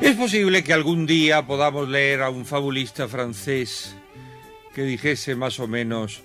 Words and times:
Es 0.00 0.14
posible 0.14 0.62
que 0.62 0.72
algún 0.72 1.06
día 1.06 1.44
podamos 1.44 1.88
leer 1.88 2.22
a 2.22 2.30
un 2.30 2.46
fabulista 2.46 3.08
francés 3.08 3.96
que 4.72 4.82
dijese 4.82 5.34
más 5.34 5.58
o 5.58 5.66
menos 5.66 6.22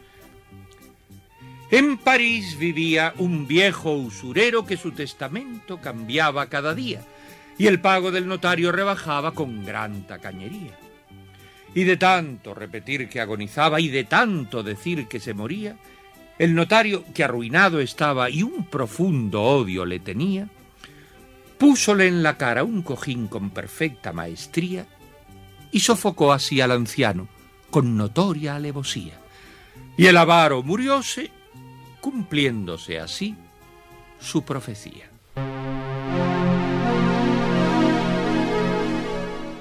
En 1.72 1.98
París 1.98 2.58
vivía 2.60 3.14
un 3.18 3.48
viejo 3.48 3.94
usurero 3.94 4.64
que 4.64 4.78
su 4.78 4.92
testamento 4.92 5.82
cambiaba 5.82 6.50
cada 6.50 6.76
día 6.76 7.02
y 7.58 7.66
el 7.66 7.80
pago 7.82 8.12
del 8.12 8.28
notario 8.28 8.72
rebajaba 8.72 9.34
con 9.34 9.66
gran 9.66 10.06
tacañería. 10.06 10.78
Y 11.74 11.84
de 11.84 11.98
tanto 11.98 12.54
repetir 12.54 13.10
que 13.10 13.22
agonizaba 13.22 13.80
y 13.80 13.88
de 13.90 14.04
tanto 14.04 14.62
decir 14.62 15.08
que 15.08 15.20
se 15.20 15.34
moría, 15.34 15.76
el 16.38 16.54
notario, 16.54 17.04
que 17.14 17.24
arruinado 17.24 17.80
estaba 17.80 18.30
y 18.30 18.44
un 18.44 18.66
profundo 18.66 19.42
odio 19.42 19.86
le 19.86 20.00
tenía, 20.00 20.48
púsole 21.64 22.08
en 22.08 22.24
la 22.24 22.38
cara 22.38 22.66
un 22.66 22.82
cojín 22.82 23.30
con 23.30 23.50
perfecta 23.50 24.12
maestría 24.12 24.86
y 25.72 25.80
sofocó 25.80 26.34
así 26.34 26.60
al 26.60 26.72
anciano 26.72 27.30
con 27.72 27.96
notoria 27.96 28.58
alevosía. 28.58 29.18
Y 29.96 30.08
el 30.08 30.18
avaro 30.18 30.62
murióse, 30.62 31.32
cumpliéndose 32.02 33.00
así 33.00 33.38
su 34.20 34.44
profecía. 34.44 35.10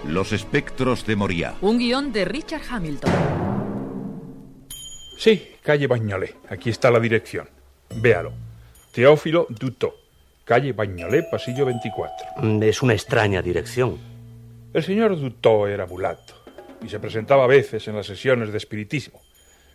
Los 0.09 0.33
espectros 0.33 1.07
de 1.07 1.15
Moria. 1.15 1.55
Un 1.61 1.79
guion 1.79 2.13
de 2.13 2.25
Richard 2.25 2.63
Hamilton. 2.69 3.13
Sí, 5.19 5.51
calle 5.63 5.87
Bañolé. 5.87 6.35
Aquí 6.51 6.69
está 6.69 6.91
la 6.91 6.99
dirección. 6.99 7.49
Véalo. 7.95 8.33
Teófilo 8.93 9.47
Dutó. 9.49 10.02
Calle 10.45 10.73
Bañolé, 10.73 11.23
pasillo 11.31 11.65
24. 11.67 12.27
Mm, 12.39 12.63
Es 12.63 12.83
una 12.83 12.95
extraña 12.95 13.43
dirección. 13.43 13.99
El 14.73 14.83
señor 14.83 15.19
Dutó 15.19 15.67
era 15.69 15.87
mulato 15.87 16.35
y 16.85 16.89
se 16.89 16.99
presentaba 16.99 17.45
a 17.45 17.49
veces 17.49 17.87
en 17.89 17.97
las 17.97 18.07
sesiones 18.07 18.51
de 18.51 18.59
espiritismo. 18.59 19.21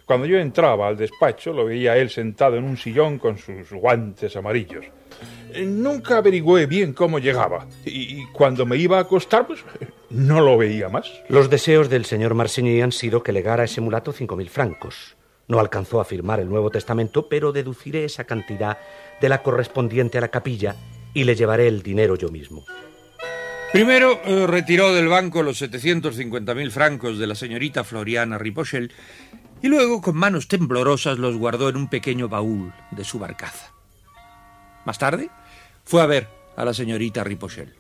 Cuando 0.06 0.25
yo 0.25 0.38
entraba 0.39 0.88
al 0.88 0.97
despacho 0.97 1.51
lo 1.53 1.66
veía 1.66 1.97
él 1.97 2.09
sentado 2.09 2.56
en 2.56 2.63
un 2.63 2.77
sillón 2.77 3.19
con 3.19 3.38
sus 3.38 3.69
guantes 3.72 4.35
amarillos. 4.35 4.85
Eh, 5.53 5.66
Nunca 5.66 6.17
averigüé 6.17 6.66
bien 6.66 6.94
cómo 6.94 7.19
llegaba 7.19 7.67
y, 7.85 8.22
y 8.22 8.25
cuando 8.31 8.66
me 8.66 8.77
iba 8.77 8.97
a 8.97 9.01
acostar 9.01 9.45
pues 9.47 9.63
no 10.09 10.41
lo 10.41 10.57
veía 10.57 10.89
más. 10.89 11.11
Los 11.29 11.50
deseos 11.50 11.89
del 11.89 12.06
señor 12.06 12.33
Marsigny 12.35 12.81
han 12.81 12.91
sido 12.91 13.22
que 13.22 13.31
legara 13.33 13.63
a 13.63 13.66
ese 13.66 13.81
mulato 13.81 14.11
cinco 14.13 14.35
mil 14.35 14.50
francos. 14.50 15.16
No 15.50 15.59
alcanzó 15.59 16.01
a 16.01 16.06
firmar 16.06 16.39
el 16.41 16.50
Nuevo 16.50 16.69
Testamento, 16.72 17.29
pero 17.29 17.53
deduciré 17.53 18.03
esa 18.03 18.25
cantidad 18.25 18.77
de 19.22 19.29
la 19.29 19.41
correspondiente 19.44 20.17
a 20.17 20.22
la 20.22 20.28
capilla 20.29 20.75
y 21.13 21.23
le 21.23 21.35
llevaré 21.35 21.67
el 21.67 21.81
dinero 21.81 22.16
yo 22.16 22.29
mismo. 22.29 22.66
Primero 23.72 24.22
eh, 24.23 24.47
retiró 24.47 24.94
del 24.94 25.07
banco 25.07 25.44
los 25.44 25.61
750.000 25.61 26.72
francos 26.72 27.19
de 27.19 27.27
la 27.27 27.35
señorita 27.35 27.83
Floriana 27.83 28.38
Ripochel 28.38 28.91
y 29.61 29.67
luego 29.67 30.01
con 30.01 30.16
manos 30.16 30.47
temblorosas 30.47 31.17
los 31.17 31.35
guardó 31.38 31.67
en 31.69 31.75
un 31.75 31.89
pequeño 31.89 32.29
baúl 32.29 32.73
de 32.91 33.03
su 33.03 33.19
barcaza. 33.19 33.73
Más 34.85 34.97
tarde 34.97 35.29
fue 35.83 36.01
a 36.01 36.06
ver 36.06 36.27
a 36.56 36.63
la 36.63 36.73
señorita 36.73 37.23
Ripochel. 37.23 37.73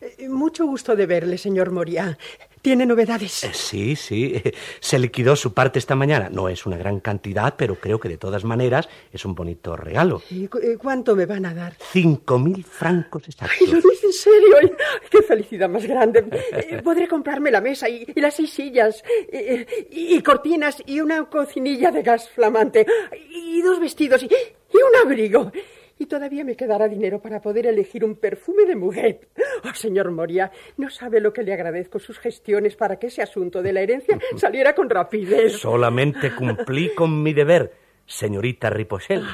Eh, 0.00 0.28
Mucho 0.28 0.66
gusto 0.66 0.94
de 0.94 1.06
verle, 1.06 1.36
señor 1.36 1.70
Moria. 1.72 2.16
¿Tiene 2.62 2.84
novedades? 2.84 3.44
Eh, 3.44 3.50
Sí, 3.54 3.96
sí. 3.96 4.40
Se 4.80 4.98
liquidó 4.98 5.34
su 5.36 5.54
parte 5.54 5.78
esta 5.78 5.94
mañana. 5.94 6.28
No 6.30 6.48
es 6.48 6.66
una 6.66 6.76
gran 6.76 7.00
cantidad, 7.00 7.54
pero 7.56 7.76
creo 7.76 7.98
que 7.98 8.08
de 8.08 8.18
todas 8.18 8.44
maneras 8.44 8.88
es 9.12 9.24
un 9.24 9.34
bonito 9.34 9.76
regalo. 9.76 10.22
¿Y 10.30 10.46
cu- 10.48 10.58
eh, 10.58 10.76
cuánto 10.78 11.16
me 11.16 11.24
van 11.26 11.46
a 11.46 11.54
dar? 11.54 11.74
Cinco 11.92 12.38
mil 12.38 12.62
francos 12.64 13.26
exactos. 13.28 13.56
Ay, 13.60 13.66
lo 13.68 13.76
dice 13.80 14.06
en 14.06 14.12
serio. 14.12 14.76
¡Qué 15.10 15.22
felicidad 15.22 15.68
más 15.68 15.86
grande! 15.86 16.24
Eh, 16.52 16.80
Podré 16.84 17.08
comprarme 17.08 17.50
la 17.50 17.60
mesa 17.60 17.88
y, 17.88 18.04
y 18.14 18.20
las 18.20 18.34
seis 18.34 18.50
sillas, 18.50 19.02
y, 19.32 20.16
y 20.16 20.22
cortinas 20.22 20.82
y 20.86 21.00
una 21.00 21.24
cocinilla 21.30 21.90
de 21.90 22.02
gas 22.02 22.28
flamante, 22.28 22.86
y 23.30 23.62
dos 23.62 23.80
vestidos 23.80 24.22
y, 24.22 24.26
y 24.26 24.76
un 24.76 24.96
abrigo. 25.06 25.50
Y 26.00 26.06
todavía 26.06 26.44
me 26.44 26.56
quedará 26.56 26.88
dinero 26.88 27.20
para 27.20 27.42
poder 27.42 27.66
elegir 27.66 28.06
un 28.06 28.16
perfume 28.16 28.64
de 28.64 28.74
mujer. 28.74 29.28
Oh, 29.62 29.74
señor 29.74 30.10
Moria, 30.10 30.50
no 30.78 30.88
sabe 30.88 31.20
lo 31.20 31.34
que 31.34 31.42
le 31.42 31.52
agradezco 31.52 31.98
sus 31.98 32.18
gestiones 32.18 32.74
para 32.74 32.98
que 32.98 33.08
ese 33.08 33.20
asunto 33.20 33.60
de 33.60 33.74
la 33.74 33.82
herencia 33.82 34.18
saliera 34.36 34.74
con 34.74 34.88
rapidez. 34.88 35.58
Solamente 35.58 36.34
cumplí 36.34 36.94
con 36.94 37.22
mi 37.22 37.34
deber, 37.34 37.74
señorita 38.06 38.70
Ripochel. 38.70 39.26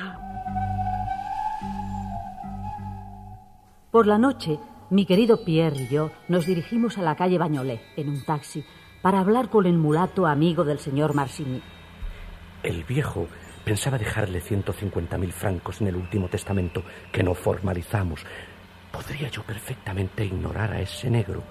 Por 3.93 4.09
la 4.09 4.19
noche, 4.19 4.59
mi 4.91 5.07
querido 5.07 5.45
Pierre 5.45 5.83
y 5.83 5.89
yo 5.89 6.11
nos 6.27 6.47
dirigimos 6.47 6.99
a 6.99 7.03
la 7.03 7.15
calle 7.15 7.39
Bañolé 7.39 7.81
en 7.97 8.09
un 8.09 8.25
taxi 8.25 8.65
para 9.03 9.21
hablar 9.21 9.51
con 9.51 9.67
el 9.67 9.79
mulato 9.79 10.27
amigo 10.27 10.65
del 10.65 10.81
señor 10.81 11.15
Marsigny. 11.15 11.63
El 12.65 12.83
viejo 12.83 13.29
pensaba 13.67 13.99
dejarle 13.99 14.41
150 14.41 15.19
mil 15.19 15.33
francos 15.33 15.81
en 15.81 15.89
el 15.89 15.97
último 15.97 16.29
testamento 16.29 16.85
que 17.11 17.25
no 17.25 17.35
formalizamos. 17.35 18.25
Podría 18.93 19.29
yo 19.29 19.43
perfectamente 19.43 20.25
ignorar 20.25 20.73
a 20.73 20.81
ese 20.81 21.11
negro, 21.11 21.43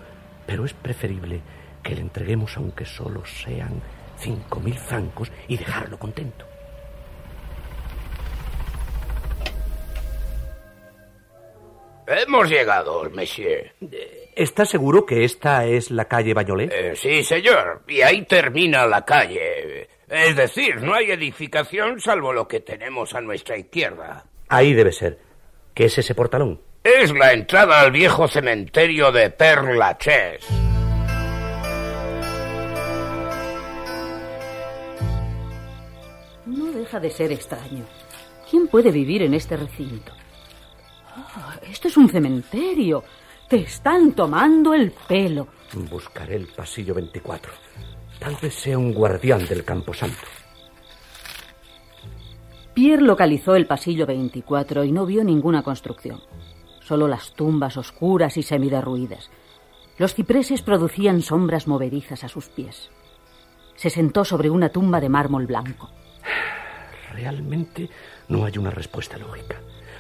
pero 0.48 0.64
es 0.64 0.74
preferible 0.74 1.42
que 1.84 1.94
le 1.94 2.00
entreguemos 2.00 2.56
aunque 2.56 2.86
solo 2.86 3.26
sean 3.26 3.82
cinco 4.18 4.62
mil 4.62 4.76
francos 4.76 5.30
y 5.50 5.58
dejarlo 5.58 6.00
contento. 6.00 6.46
Hemos 12.08 12.50
llegado, 12.50 13.10
monsieur. 13.10 13.74
¿Está 14.34 14.64
seguro 14.64 15.06
que 15.06 15.26
esta 15.26 15.66
es 15.66 15.92
la 15.92 16.06
calle 16.06 16.34
Bañolé? 16.34 16.70
Eh, 16.72 16.96
sí, 16.96 17.26
señor. 17.26 17.84
Y 17.90 18.02
ahí 18.02 18.24
termina 18.24 18.88
la 18.88 19.04
calle. 19.04 19.90
Es 20.10 20.36
decir, 20.36 20.82
no 20.82 20.94
hay 20.94 21.12
edificación 21.12 22.00
salvo 22.00 22.32
lo 22.32 22.48
que 22.48 22.60
tenemos 22.60 23.16
a 23.16 23.22
nuestra 23.22 23.58
izquierda. 23.58 24.26
Ahí 24.50 24.74
debe 24.74 24.92
ser. 24.92 25.18
¿Qué 25.74 25.86
es 25.86 25.98
ese 25.98 26.14
portalón? 26.14 26.62
Es 26.84 27.12
la 27.12 27.34
entrada 27.34 27.82
al 27.82 27.92
viejo 27.92 28.28
cementerio 28.28 29.12
de 29.12 29.32
Père 29.32 29.76
Lachaise. 29.76 30.46
No 36.46 36.66
deja 36.72 37.00
de 37.00 37.10
ser 37.10 37.32
extraño. 37.32 37.86
¿Quién 38.50 38.68
puede 38.68 38.92
vivir 38.92 39.24
en 39.24 39.34
este 39.34 39.58
recinto? 39.58 40.14
Ah, 41.16 41.60
esto 41.68 41.88
es 41.88 41.98
un 41.98 42.08
cementerio. 42.08 43.04
Te 43.50 43.62
están 43.62 44.14
tomando 44.14 44.76
el 44.76 44.92
pelo. 44.92 45.48
Buscaré 45.74 46.36
el 46.36 46.48
pasillo 46.48 46.94
24. 46.94 47.52
Tal 48.20 48.36
vez 48.42 48.54
sea 48.54 48.78
un 48.78 48.94
guardián 48.94 49.46
del 49.46 49.64
Camposanto. 49.64 50.28
Pierre 52.74 53.04
localizó 53.04 53.56
el 53.56 53.68
pasillo 53.68 54.06
24 54.06 54.84
y 54.84 54.92
no 54.92 55.06
vio 55.06 55.24
ninguna 55.24 55.64
construcción. 55.64 56.22
Solo 56.82 57.08
las 57.08 57.34
tumbas 57.34 57.78
oscuras 57.78 58.38
y 58.38 58.44
semiderruidas. 58.44 59.30
Los 59.98 60.14
cipreses 60.14 60.62
producían 60.62 61.22
sombras 61.22 61.68
movedizas 61.68 62.24
a 62.24 62.28
sus 62.28 62.50
pies. 62.50 62.92
Se 63.76 63.90
sentó 63.90 64.26
sobre 64.26 64.50
una 64.50 64.70
tumba 64.70 65.00
de 65.00 65.10
mármol 65.10 65.48
blanco. 65.48 65.90
Realmente 67.14 67.90
no 68.28 68.44
hay 68.44 68.58
una 68.58 68.72
respuesta 68.72 69.18
lógica. 69.18 69.56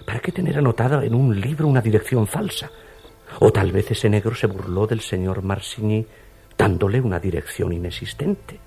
¿Para 0.05 0.19
qué 0.19 0.31
tener 0.31 0.57
anotada 0.57 1.05
en 1.05 1.15
un 1.15 1.39
libro 1.39 1.67
una 1.67 1.81
dirección 1.81 2.27
falsa? 2.27 2.69
O 3.39 3.51
tal 3.51 3.71
vez 3.71 3.89
ese 3.91 4.09
negro 4.09 4.35
se 4.35 4.47
burló 4.47 4.85
del 4.85 4.99
señor 4.99 5.41
Marsigny 5.41 6.05
dándole 6.57 7.01
una 7.01 7.19
dirección 7.19 7.73
inexistente. 7.73 8.59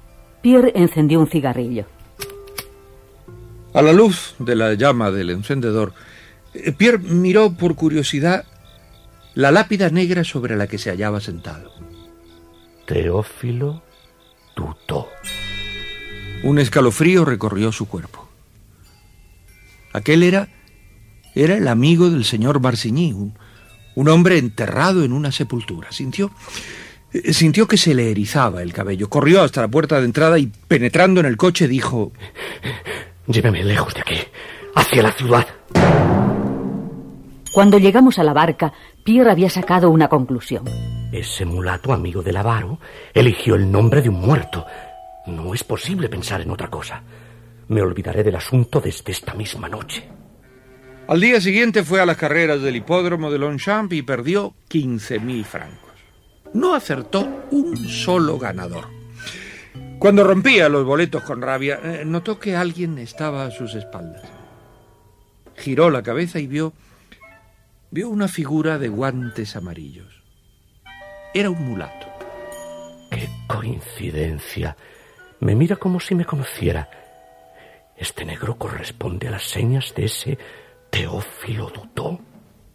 Pierre 0.42 0.72
encendió 0.74 1.20
un 1.20 1.28
cigarrillo. 1.28 1.86
A 3.74 3.82
la 3.82 3.92
luz 3.92 4.34
de 4.38 4.56
la 4.56 4.74
llama 4.74 5.10
del 5.10 5.30
encendedor, 5.30 5.92
eh, 6.54 6.72
Pierre 6.72 6.98
miró 6.98 7.52
por 7.52 7.74
curiosidad 7.74 8.44
la 9.34 9.50
lápida 9.50 9.90
negra 9.90 10.24
sobre 10.24 10.56
la 10.56 10.66
que 10.66 10.78
se 10.78 10.90
hallaba 10.90 11.20
sentado. 11.20 11.72
Teófilo 12.86 13.82
Dutó. 14.56 15.08
Un 16.42 16.58
escalofrío 16.58 17.24
recorrió 17.24 17.70
su 17.70 17.86
cuerpo. 17.86 18.28
Aquel 19.92 20.22
era 20.22 20.48
era 21.34 21.56
el 21.56 21.68
amigo 21.68 22.10
del 22.10 22.24
señor 22.24 22.60
Marsigny, 22.60 23.12
un, 23.12 23.38
un 23.94 24.08
hombre 24.08 24.38
enterrado 24.38 25.04
en 25.04 25.12
una 25.12 25.30
sepultura. 25.30 25.92
Sintió 25.92 26.32
sintió 27.32 27.66
que 27.66 27.76
se 27.76 27.94
le 27.94 28.10
erizaba 28.10 28.62
el 28.62 28.72
cabello. 28.72 29.08
Corrió 29.08 29.42
hasta 29.42 29.60
la 29.60 29.68
puerta 29.68 29.98
de 29.98 30.06
entrada 30.06 30.38
y 30.38 30.50
penetrando 30.68 31.20
en 31.20 31.26
el 31.26 31.36
coche 31.36 31.68
dijo 31.68 32.12
Lléveme 33.26 33.62
lejos 33.62 33.94
de 33.94 34.00
aquí, 34.00 34.18
hacia 34.74 35.02
la 35.02 35.12
ciudad. 35.12 35.46
Cuando 37.52 37.78
llegamos 37.78 38.18
a 38.18 38.24
la 38.24 38.32
barca, 38.32 38.72
Pierre 39.04 39.30
había 39.30 39.50
sacado 39.50 39.90
una 39.90 40.08
conclusión. 40.08 40.64
Ese 41.12 41.44
mulato 41.44 41.92
amigo 41.92 42.22
del 42.22 42.36
avaro 42.36 42.78
eligió 43.14 43.54
el 43.54 43.70
nombre 43.70 44.02
de 44.02 44.10
un 44.10 44.20
muerto. 44.20 44.64
No 45.26 45.54
es 45.54 45.64
posible 45.64 46.08
pensar 46.08 46.40
en 46.40 46.50
otra 46.50 46.68
cosa. 46.68 47.02
Me 47.68 47.82
olvidaré 47.82 48.22
del 48.22 48.36
asunto 48.36 48.80
desde 48.80 49.12
esta 49.12 49.34
misma 49.34 49.68
noche. 49.68 50.08
Al 51.08 51.20
día 51.20 51.40
siguiente 51.40 51.84
fue 51.84 52.00
a 52.00 52.06
las 52.06 52.18
carreras 52.18 52.60
del 52.60 52.76
hipódromo 52.76 53.30
de 53.30 53.38
Longchamp 53.38 53.92
y 53.94 54.02
perdió 54.02 54.52
15.000 54.70 55.44
francos. 55.44 55.87
No 56.54 56.74
acertó 56.74 57.46
un 57.50 57.76
solo 57.76 58.38
ganador. 58.38 58.86
Cuando 59.98 60.24
rompía 60.24 60.68
los 60.68 60.84
boletos 60.84 61.22
con 61.22 61.42
rabia, 61.42 61.80
eh, 61.82 62.04
notó 62.04 62.38
que 62.38 62.54
alguien 62.54 62.98
estaba 62.98 63.44
a 63.44 63.50
sus 63.50 63.74
espaldas. 63.74 64.22
Giró 65.56 65.90
la 65.90 66.02
cabeza 66.02 66.38
y 66.38 66.46
vio 66.46 66.72
vio 67.90 68.08
una 68.08 68.28
figura 68.28 68.78
de 68.78 68.88
guantes 68.88 69.56
amarillos. 69.56 70.22
Era 71.34 71.50
un 71.50 71.62
mulato. 71.62 72.06
¡Qué 73.10 73.28
coincidencia! 73.46 74.76
Me 75.40 75.54
mira 75.54 75.76
como 75.76 76.00
si 76.00 76.14
me 76.14 76.24
conociera. 76.24 76.88
Este 77.96 78.24
negro 78.24 78.56
corresponde 78.56 79.28
a 79.28 79.32
las 79.32 79.44
señas 79.44 79.92
de 79.94 80.04
ese 80.04 80.38
Teófilo 80.90 81.70
Dutó. 81.70 82.20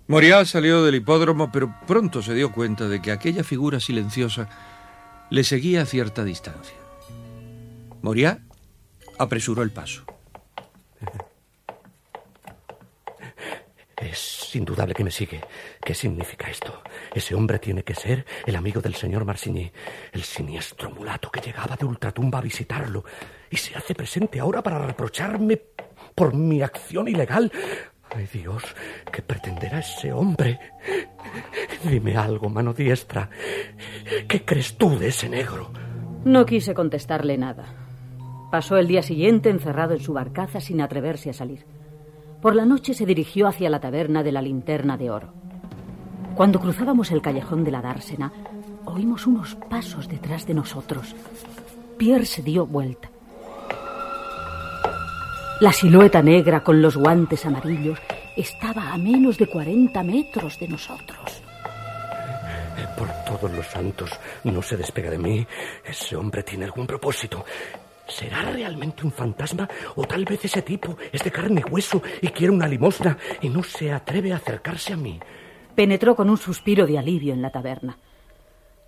Moriá 0.08 0.44
salió 0.44 0.84
del 0.84 0.96
hipódromo, 0.96 1.52
pero 1.52 1.74
pronto 1.88 2.22
se 2.22 2.34
dio 2.34 2.52
cuenta 2.52 2.90
de 2.90 3.02
que 3.02 3.12
aquella 3.12 3.44
figura 3.44 3.80
silenciosa 3.80 4.50
le 5.30 5.44
seguía 5.46 5.84
a 5.84 5.86
cierta 5.86 6.26
distancia. 6.26 6.76
Moriá 8.02 8.40
apresuró 9.18 9.64
el 9.64 9.72
paso. 9.72 10.04
Es 13.96 14.54
indudable 14.54 14.94
que 14.94 15.06
me 15.06 15.12
sigue. 15.12 15.40
¿Qué 15.82 15.94
significa 15.96 16.50
esto? 16.50 16.84
Ese 17.14 17.36
hombre 17.36 17.58
tiene 17.58 17.84
que 17.84 17.96
ser 17.96 18.26
el 18.46 18.58
amigo 18.58 18.82
del 18.82 18.96
señor 18.96 19.24
Marsigny, 19.24 19.72
el 20.12 20.24
siniestro 20.24 20.92
mulato 20.92 21.32
que 21.32 21.40
llegaba 21.40 21.78
de 21.78 21.86
ultratumba 21.86 22.40
a 22.40 22.42
visitarlo 22.42 23.06
y 23.50 23.56
se 23.56 23.76
hace 23.76 23.96
presente 23.96 24.42
ahora 24.42 24.62
para 24.62 24.78
reprocharme 24.78 25.62
por 26.14 26.34
mi 26.34 26.62
acción 26.62 27.08
ilegal. 27.08 27.50
Ay 28.16 28.28
Dios, 28.32 28.64
¿qué 29.12 29.22
pretenderá 29.22 29.80
ese 29.80 30.14
hombre? 30.14 30.60
Dime 31.84 32.16
algo, 32.16 32.50
mano 32.50 32.74
diestra. 32.74 33.30
¿Qué 34.28 34.46
crees 34.46 34.78
tú 34.78 34.98
de 35.00 35.08
ese 35.08 35.30
negro? 35.30 35.72
No 36.24 36.46
quise 36.46 36.74
contestarle 36.74 37.38
nada. 37.38 37.66
Pasó 38.52 38.78
el 38.78 38.88
día 38.88 39.02
siguiente 39.02 39.50
encerrado 39.50 39.94
en 39.94 40.00
su 40.00 40.14
barcaza 40.14 40.62
sin 40.62 40.80
atreverse 40.82 41.32
a 41.32 41.34
salir. 41.34 41.66
Por 42.42 42.56
la 42.56 42.66
noche 42.66 42.94
se 42.94 43.06
dirigió 43.06 43.48
hacia 43.48 43.70
la 43.70 43.80
taberna 43.80 44.22
de 44.22 44.32
la 44.32 44.42
linterna 44.42 44.96
de 44.96 45.10
oro. 45.10 45.34
Cuando 46.36 46.60
cruzábamos 46.60 47.12
el 47.12 47.22
callejón 47.22 47.64
de 47.64 47.72
la 47.72 47.82
dársena, 47.82 48.32
oímos 48.86 49.26
unos 49.26 49.56
pasos 49.56 50.08
detrás 50.08 50.46
de 50.46 50.54
nosotros. 50.54 51.16
Pierre 51.98 52.26
se 52.26 52.44
dio 52.44 52.66
vuelta. 52.66 53.13
La 55.64 55.72
silueta 55.72 56.22
negra 56.22 56.62
con 56.62 56.82
los 56.82 56.98
guantes 56.98 57.46
amarillos 57.46 57.98
estaba 58.36 58.92
a 58.92 58.98
menos 58.98 59.38
de 59.38 59.48
40 59.48 60.04
metros 60.04 60.60
de 60.60 60.68
nosotros. 60.68 61.42
Por 62.98 63.08
todos 63.26 63.50
los 63.50 63.66
santos, 63.68 64.12
no 64.44 64.62
se 64.62 64.76
despega 64.76 65.10
de 65.10 65.18
mí. 65.18 65.48
Ese 65.86 66.18
hombre 66.18 66.44
tiene 66.44 66.66
algún 66.66 66.86
propósito. 66.86 67.46
¿Será 68.06 68.42
realmente 68.42 69.06
un 69.06 69.14
fantasma? 69.14 69.70
¿O 69.96 70.04
tal 70.04 70.26
vez 70.26 70.44
ese 70.44 70.64
tipo 70.64 70.98
es 71.14 71.24
de 71.24 71.32
carne 71.32 71.64
y 71.66 71.72
hueso 71.72 72.02
y 72.22 72.28
quiere 72.28 72.52
una 72.52 72.68
limosna 72.68 73.18
y 73.40 73.48
no 73.48 73.64
se 73.64 73.90
atreve 73.90 74.34
a 74.34 74.36
acercarse 74.36 74.92
a 74.92 74.98
mí? 74.98 75.18
Penetró 75.74 76.14
con 76.14 76.30
un 76.30 76.38
suspiro 76.38 76.86
de 76.86 77.00
alivio 77.00 77.34
en 77.34 77.42
la 77.42 77.52
taberna. 77.52 77.98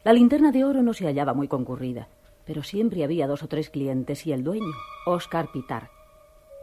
La 0.03 0.11
linterna 0.11 0.51
de 0.51 0.65
oro 0.65 0.83
no 0.83 0.93
se 0.93 1.05
hallaba 1.05 1.33
muy 1.33 1.47
concurrida, 1.47 2.09
pero 2.45 2.63
siempre 2.63 3.05
había 3.05 3.27
dos 3.27 3.43
o 3.43 3.47
tres 3.47 3.69
clientes 3.69 4.27
y 4.27 4.33
el 4.33 4.43
dueño, 4.43 4.73
Oscar 5.05 5.47
Pitar. 5.53 5.95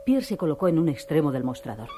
Pierre 0.04 0.24
se 0.24 0.36
colocó 0.36 0.68
en 0.68 0.78
un 0.78 0.88
extremo 0.88 1.30
del 1.32 1.44
mostrador. 1.44 1.88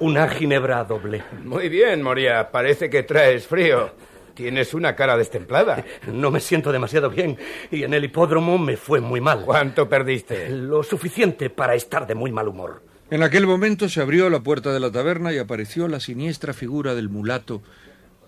Una 0.00 0.28
ginebra 0.28 0.82
doble. 0.84 1.22
Muy 1.44 1.68
bien, 1.68 2.02
Moria. 2.02 2.50
Parece 2.50 2.90
que 2.90 3.04
traes 3.04 3.46
frío. 3.46 3.92
Tienes 4.34 4.74
una 4.74 4.96
cara 4.96 5.16
destemplada. 5.16 5.84
No 6.12 6.32
me 6.32 6.40
siento 6.40 6.72
demasiado 6.72 7.08
bien 7.10 7.38
y 7.70 7.84
en 7.84 7.94
el 7.94 8.04
hipódromo 8.04 8.58
me 8.58 8.76
fue 8.76 9.00
muy 9.00 9.20
mal. 9.20 9.44
¿Cuánto 9.44 9.88
perdiste? 9.88 10.48
Lo 10.50 10.82
suficiente 10.82 11.50
para 11.50 11.76
estar 11.76 12.06
de 12.06 12.16
muy 12.16 12.32
mal 12.32 12.48
humor. 12.48 12.82
En 13.10 13.22
aquel 13.22 13.46
momento 13.46 13.88
se 13.88 14.00
abrió 14.00 14.28
la 14.30 14.40
puerta 14.40 14.72
de 14.72 14.80
la 14.80 14.90
taberna 14.90 15.32
y 15.32 15.38
apareció 15.38 15.86
la 15.86 16.00
siniestra 16.00 16.52
figura 16.52 16.96
del 16.96 17.08
mulato 17.08 17.62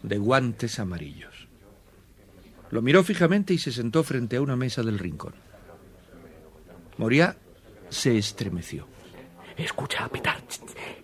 de 0.02 0.18
guantes 0.18 0.78
amarillos. 0.78 1.48
Lo 2.70 2.82
miró 2.82 3.02
fijamente 3.02 3.54
y 3.54 3.58
se 3.58 3.72
sentó 3.72 4.04
frente 4.04 4.36
a 4.36 4.42
una 4.42 4.54
mesa 4.54 4.82
del 4.82 4.98
rincón. 4.98 5.34
Moriá 6.98 7.36
se 7.88 8.16
estremeció. 8.18 8.86
Escucha, 9.56 10.06
Pitar, 10.08 10.36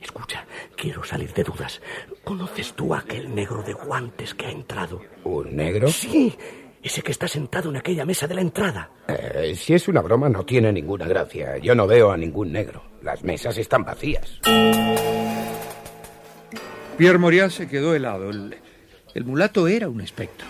escucha, 0.01 0.45
quiero 0.77 1.03
salir 1.03 1.33
de 1.33 1.43
dudas. 1.43 1.81
¿Conoces 2.23 2.75
tú 2.75 2.93
a 2.95 2.99
aquel 2.99 3.35
negro 3.35 3.63
de 3.63 3.73
guantes 3.73 4.35
que 4.35 4.47
ha 4.47 4.51
entrado? 4.51 5.01
¿Un 5.25 5.57
negro? 5.57 5.89
Sí, 5.89 6.37
ese 6.83 7.01
que 7.03 7.13
está 7.13 7.27
sentado 7.27 7.71
en 7.71 7.77
aquella 7.77 8.05
mesa 8.05 8.27
de 8.27 8.35
la 8.35 8.43
entrada. 8.43 8.91
Eh, 9.09 9.55
si 9.57 9.73
es 9.73 9.89
una 9.89 10.03
broma, 10.03 10.29
no 10.29 10.45
tiene 10.45 10.71
ninguna 10.71 11.07
gracia. 11.07 11.57
Yo 11.59 11.75
no 11.75 11.87
veo 11.87 12.11
a 12.13 12.17
ningún 12.19 12.53
negro. 12.53 12.83
Las 13.03 13.25
mesas 13.25 13.57
están 13.57 13.85
vacías. 13.85 14.39
Pierre 16.99 17.19
Moriá 17.19 17.49
se 17.49 17.69
quedó 17.69 17.95
helado. 17.95 18.29
El, 18.31 18.57
el 19.15 19.25
mulato 19.25 19.67
era 19.67 19.89
un 19.89 20.03
espectro. 20.03 20.47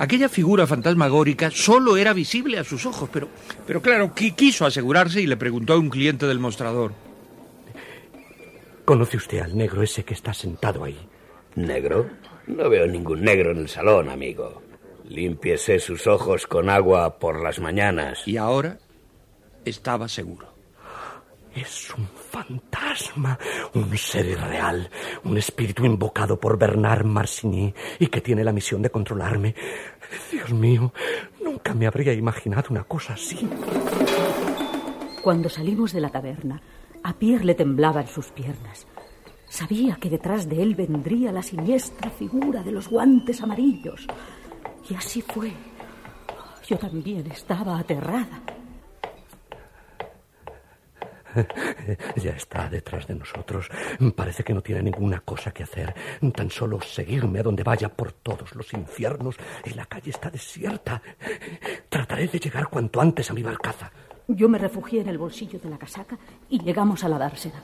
Aquella 0.00 0.30
figura 0.30 0.66
fantasmagórica 0.66 1.50
solo 1.50 1.98
era 1.98 2.14
visible 2.14 2.58
a 2.58 2.64
sus 2.64 2.86
ojos, 2.86 3.10
pero, 3.12 3.28
pero 3.66 3.82
claro, 3.82 4.14
qui- 4.14 4.34
quiso 4.34 4.64
asegurarse 4.64 5.20
y 5.20 5.26
le 5.26 5.36
preguntó 5.36 5.74
a 5.74 5.78
un 5.78 5.90
cliente 5.90 6.26
del 6.26 6.38
mostrador. 6.38 6.92
¿Conoce 8.86 9.18
usted 9.18 9.40
al 9.40 9.56
negro 9.56 9.82
ese 9.82 10.02
que 10.04 10.14
está 10.14 10.32
sentado 10.32 10.84
ahí? 10.84 10.98
¿Negro? 11.54 12.08
No 12.46 12.68
veo 12.70 12.86
ningún 12.86 13.22
negro 13.22 13.50
en 13.52 13.58
el 13.58 13.68
salón, 13.68 14.08
amigo. 14.08 14.62
Límpiese 15.06 15.78
sus 15.78 16.06
ojos 16.06 16.46
con 16.46 16.70
agua 16.70 17.18
por 17.18 17.42
las 17.42 17.60
mañanas. 17.60 18.26
Y 18.26 18.38
ahora 18.38 18.78
estaba 19.66 20.08
seguro. 20.08 20.48
Es 21.54 21.92
un 21.94 22.08
fantasma, 22.44 23.38
un 23.74 23.96
ser 23.96 24.26
irreal, 24.26 24.90
un 25.24 25.36
espíritu 25.36 25.84
invocado 25.84 26.38
por 26.38 26.58
Bernard 26.58 27.04
Marsigny 27.04 27.74
y 27.98 28.06
que 28.06 28.20
tiene 28.20 28.44
la 28.44 28.52
misión 28.52 28.82
de 28.82 28.90
controlarme. 28.90 29.54
Dios 30.30 30.52
mío, 30.52 30.92
nunca 31.42 31.74
me 31.74 31.86
habría 31.86 32.12
imaginado 32.12 32.68
una 32.70 32.84
cosa 32.84 33.14
así. 33.14 33.48
Cuando 35.22 35.48
salimos 35.48 35.92
de 35.92 36.00
la 36.00 36.08
taberna, 36.08 36.60
a 37.02 37.12
Pierre 37.12 37.44
le 37.44 37.54
temblaban 37.54 38.06
sus 38.06 38.28
piernas. 38.28 38.86
Sabía 39.48 39.96
que 39.96 40.08
detrás 40.08 40.48
de 40.48 40.62
él 40.62 40.74
vendría 40.74 41.32
la 41.32 41.42
siniestra 41.42 42.10
figura 42.10 42.62
de 42.62 42.72
los 42.72 42.88
guantes 42.88 43.42
amarillos. 43.42 44.06
Y 44.88 44.94
así 44.94 45.22
fue. 45.22 45.52
Yo 46.66 46.78
también 46.78 47.26
estaba 47.26 47.78
aterrada. 47.78 48.42
Ya 52.16 52.32
está 52.32 52.68
detrás 52.68 53.06
de 53.06 53.14
nosotros. 53.14 53.68
Parece 54.14 54.44
que 54.44 54.54
no 54.54 54.62
tiene 54.62 54.82
ninguna 54.82 55.20
cosa 55.20 55.50
que 55.52 55.62
hacer. 55.62 55.94
Tan 56.34 56.50
solo 56.50 56.80
seguirme 56.80 57.40
a 57.40 57.42
donde 57.42 57.62
vaya 57.62 57.88
por 57.88 58.12
todos 58.12 58.54
los 58.54 58.72
infiernos. 58.72 59.36
Y 59.64 59.70
la 59.74 59.86
calle 59.86 60.10
está 60.10 60.30
desierta. 60.30 61.02
Trataré 61.88 62.26
de 62.28 62.38
llegar 62.38 62.68
cuanto 62.68 63.00
antes 63.00 63.30
a 63.30 63.34
mi 63.34 63.42
barcaza. 63.42 63.90
Yo 64.28 64.48
me 64.48 64.58
refugié 64.58 65.00
en 65.00 65.08
el 65.08 65.18
bolsillo 65.18 65.58
de 65.58 65.70
la 65.70 65.78
casaca 65.78 66.18
y 66.48 66.60
llegamos 66.62 67.02
a 67.04 67.08
la 67.08 67.18
dársena. 67.18 67.62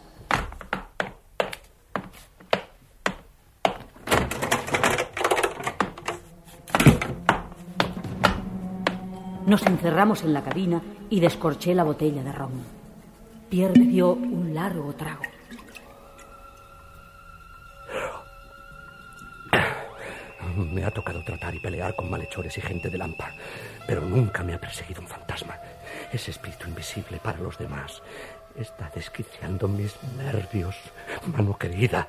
Nos 9.47 9.65
encerramos 9.65 10.25
en 10.25 10.33
la 10.33 10.43
cabina 10.43 10.83
y 11.09 11.21
descorché 11.21 11.73
la 11.73 11.85
botella 11.85 12.25
de 12.25 12.33
ron. 12.33 12.76
Pierre 13.49 13.79
dio 13.79 14.13
un 14.13 14.53
largo 14.53 14.93
trago. 14.95 15.23
Me 20.57 20.85
ha 20.85 20.91
tocado 20.91 21.23
tratar 21.23 21.55
y 21.55 21.61
pelear 21.61 21.95
con 21.95 22.11
malhechores 22.11 22.57
y 22.59 22.61
gente 22.61 22.89
de 22.89 22.99
Lampa, 22.99 23.31
pero 23.87 24.01
nunca 24.01 24.43
me 24.43 24.55
ha 24.55 24.61
perseguido 24.61 25.01
un 25.01 25.09
fantasma. 25.09 25.57
Ese 26.13 26.31
espíritu 26.31 26.67
invisible 26.69 27.19
para 27.23 27.39
los 27.39 27.57
demás 27.59 28.03
está 28.57 28.91
desquiciando 28.95 29.69
mis 29.69 29.95
nervios, 30.17 30.77
mano 31.27 31.57
querida. 31.57 32.09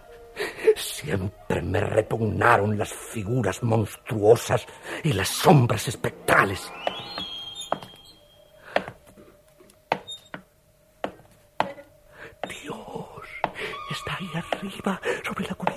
Siempre 0.76 1.62
me 1.62 1.82
repugnaron 1.82 2.78
las 2.78 2.94
figuras 2.94 3.62
monstruosas 3.64 4.66
y 5.04 5.14
las 5.14 5.28
sombras 5.28 5.88
espectrales. 5.88 6.72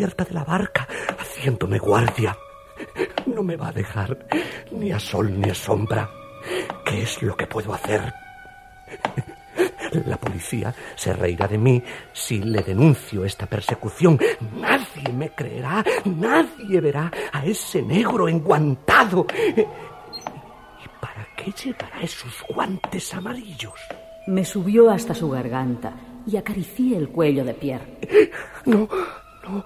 Cubierta 0.00 0.24
de 0.24 0.32
la 0.32 0.44
barca, 0.44 0.88
haciéndome 1.18 1.78
guardia. 1.78 2.34
No 3.26 3.42
me 3.42 3.54
va 3.54 3.68
a 3.68 3.72
dejar 3.72 4.16
ni 4.70 4.90
a 4.92 4.98
sol 4.98 5.38
ni 5.38 5.50
a 5.50 5.54
sombra. 5.54 6.08
¿Qué 6.86 7.02
es 7.02 7.22
lo 7.22 7.36
que 7.36 7.46
puedo 7.46 7.74
hacer? 7.74 8.10
La 10.06 10.16
policía 10.16 10.74
se 10.96 11.12
reirá 11.12 11.46
de 11.46 11.58
mí 11.58 11.82
si 12.14 12.40
le 12.40 12.62
denuncio 12.62 13.26
esta 13.26 13.44
persecución. 13.44 14.18
Nadie 14.56 15.12
me 15.12 15.34
creerá, 15.34 15.84
nadie 16.06 16.80
verá 16.80 17.12
a 17.30 17.44
ese 17.44 17.82
negro 17.82 18.26
enguantado. 18.26 19.26
¿Y 19.54 20.88
para 20.98 21.26
qué 21.36 21.52
llevará 21.52 22.00
esos 22.00 22.42
guantes 22.48 23.12
amarillos? 23.12 23.78
Me 24.28 24.46
subió 24.46 24.90
hasta 24.90 25.14
su 25.14 25.28
garganta 25.28 25.92
y 26.26 26.38
acaricié 26.38 26.96
el 26.96 27.10
cuello 27.10 27.44
de 27.44 27.52
Pierre. 27.52 27.98
No, 28.64 28.88
no, 29.42 29.64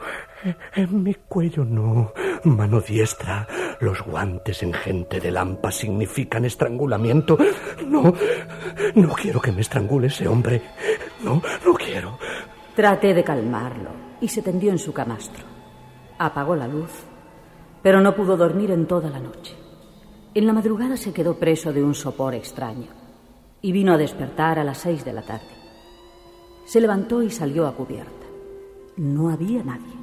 en 0.74 1.02
mi 1.02 1.14
cuello 1.14 1.64
no. 1.64 2.12
Mano 2.44 2.80
diestra. 2.80 3.46
Los 3.80 4.02
guantes 4.02 4.62
en 4.62 4.72
gente 4.72 5.20
de 5.20 5.30
lampa 5.30 5.70
significan 5.70 6.44
estrangulamiento. 6.44 7.36
No, 7.86 8.14
no 8.94 9.08
quiero 9.14 9.40
que 9.40 9.52
me 9.52 9.60
estrangule 9.60 10.08
ese 10.08 10.26
hombre. 10.26 10.62
No, 11.22 11.42
no 11.64 11.74
quiero. 11.74 12.18
Traté 12.74 13.14
de 13.14 13.24
calmarlo 13.24 13.90
y 14.20 14.28
se 14.28 14.42
tendió 14.42 14.70
en 14.70 14.78
su 14.78 14.92
camastro. 14.92 15.44
Apagó 16.18 16.56
la 16.56 16.68
luz, 16.68 16.90
pero 17.82 18.00
no 18.00 18.14
pudo 18.14 18.36
dormir 18.36 18.70
en 18.70 18.86
toda 18.86 19.10
la 19.10 19.20
noche. 19.20 19.54
En 20.34 20.46
la 20.46 20.52
madrugada 20.52 20.96
se 20.96 21.12
quedó 21.12 21.38
preso 21.38 21.72
de 21.72 21.82
un 21.82 21.94
sopor 21.94 22.34
extraño 22.34 22.88
y 23.60 23.72
vino 23.72 23.92
a 23.92 23.96
despertar 23.96 24.58
a 24.58 24.64
las 24.64 24.78
seis 24.78 25.04
de 25.04 25.12
la 25.12 25.22
tarde. 25.22 25.46
Se 26.66 26.80
levantó 26.80 27.22
y 27.22 27.30
salió 27.30 27.66
a 27.66 27.74
cubierta. 27.74 28.23
No 28.96 29.28
había 29.28 29.62
nadie. 29.64 29.94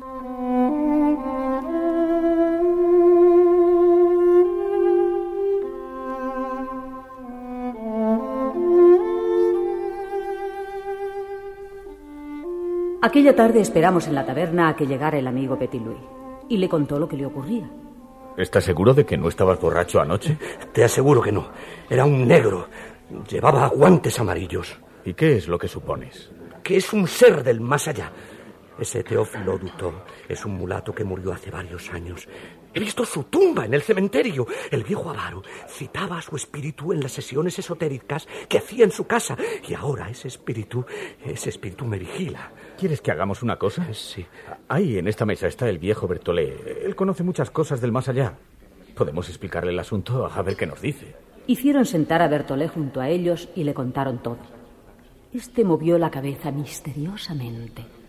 Aquella 13.01 13.35
tarde 13.35 13.61
esperamos 13.61 14.07
en 14.07 14.15
la 14.15 14.25
taberna 14.25 14.69
a 14.69 14.75
que 14.75 14.85
llegara 14.85 15.17
el 15.17 15.25
amigo 15.25 15.57
Petit 15.57 15.81
Louis 15.81 15.97
y 16.49 16.57
le 16.57 16.69
contó 16.69 16.99
lo 16.99 17.07
que 17.07 17.17
le 17.17 17.25
ocurría. 17.25 17.69
¿Estás 18.37 18.63
seguro 18.63 18.93
de 18.93 19.05
que 19.05 19.17
no 19.17 19.29
estabas 19.29 19.59
borracho 19.59 19.99
anoche? 19.99 20.37
Te 20.73 20.83
aseguro 20.83 21.21
que 21.21 21.31
no. 21.31 21.47
Era 21.89 22.05
un 22.05 22.27
negro. 22.27 22.67
Llevaba 23.29 23.67
guantes 23.69 24.19
amarillos. 24.19 24.77
¿Y 25.03 25.13
qué 25.13 25.37
es 25.37 25.47
lo 25.47 25.57
que 25.57 25.67
supones? 25.67 26.29
Que 26.61 26.77
es 26.77 26.93
un 26.93 27.07
ser 27.07 27.43
del 27.43 27.59
más 27.59 27.87
allá. 27.87 28.11
Ese 28.81 29.03
Teófilo 29.03 29.59
Duto 29.59 30.05
es 30.27 30.43
un 30.43 30.55
mulato 30.55 30.91
que 30.91 31.03
murió 31.03 31.31
hace 31.31 31.51
varios 31.51 31.87
años. 31.91 32.27
He 32.73 32.79
visto 32.79 33.05
su 33.05 33.25
tumba 33.25 33.65
en 33.65 33.75
el 33.75 33.83
cementerio. 33.83 34.47
El 34.71 34.83
viejo 34.83 35.11
avaro 35.11 35.43
citaba 35.67 36.17
a 36.17 36.21
su 36.23 36.35
espíritu 36.35 36.91
en 36.91 36.99
las 36.99 37.11
sesiones 37.11 37.59
esotéricas 37.59 38.27
que 38.49 38.57
hacía 38.57 38.83
en 38.83 38.89
su 38.89 39.05
casa. 39.05 39.37
Y 39.67 39.75
ahora 39.75 40.09
ese 40.09 40.29
espíritu, 40.29 40.83
ese 41.23 41.49
espíritu 41.49 41.85
me 41.85 41.99
vigila. 41.99 42.51
¿Quieres 42.75 43.01
que 43.01 43.11
hagamos 43.11 43.43
una 43.43 43.57
cosa? 43.57 43.85
Sí. 43.93 44.25
Ahí 44.67 44.97
en 44.97 45.07
esta 45.07 45.27
mesa 45.27 45.45
está 45.45 45.69
el 45.69 45.77
viejo 45.77 46.07
Bertolé. 46.07 46.81
Él 46.83 46.95
conoce 46.95 47.21
muchas 47.21 47.51
cosas 47.51 47.81
del 47.81 47.91
más 47.91 48.09
allá. 48.09 48.33
Podemos 48.95 49.29
explicarle 49.29 49.73
el 49.73 49.79
asunto 49.79 50.25
a 50.25 50.41
ver 50.41 50.55
qué 50.55 50.65
nos 50.65 50.81
dice. 50.81 51.15
Hicieron 51.45 51.85
sentar 51.85 52.23
a 52.23 52.27
Bertolé 52.27 52.67
junto 52.67 52.99
a 52.99 53.09
ellos 53.09 53.47
y 53.55 53.63
le 53.63 53.75
contaron 53.75 54.23
todo. 54.23 54.39
Este 55.31 55.63
movió 55.63 55.99
la 55.99 56.09
cabeza 56.09 56.49
misteriosamente. 56.51 58.00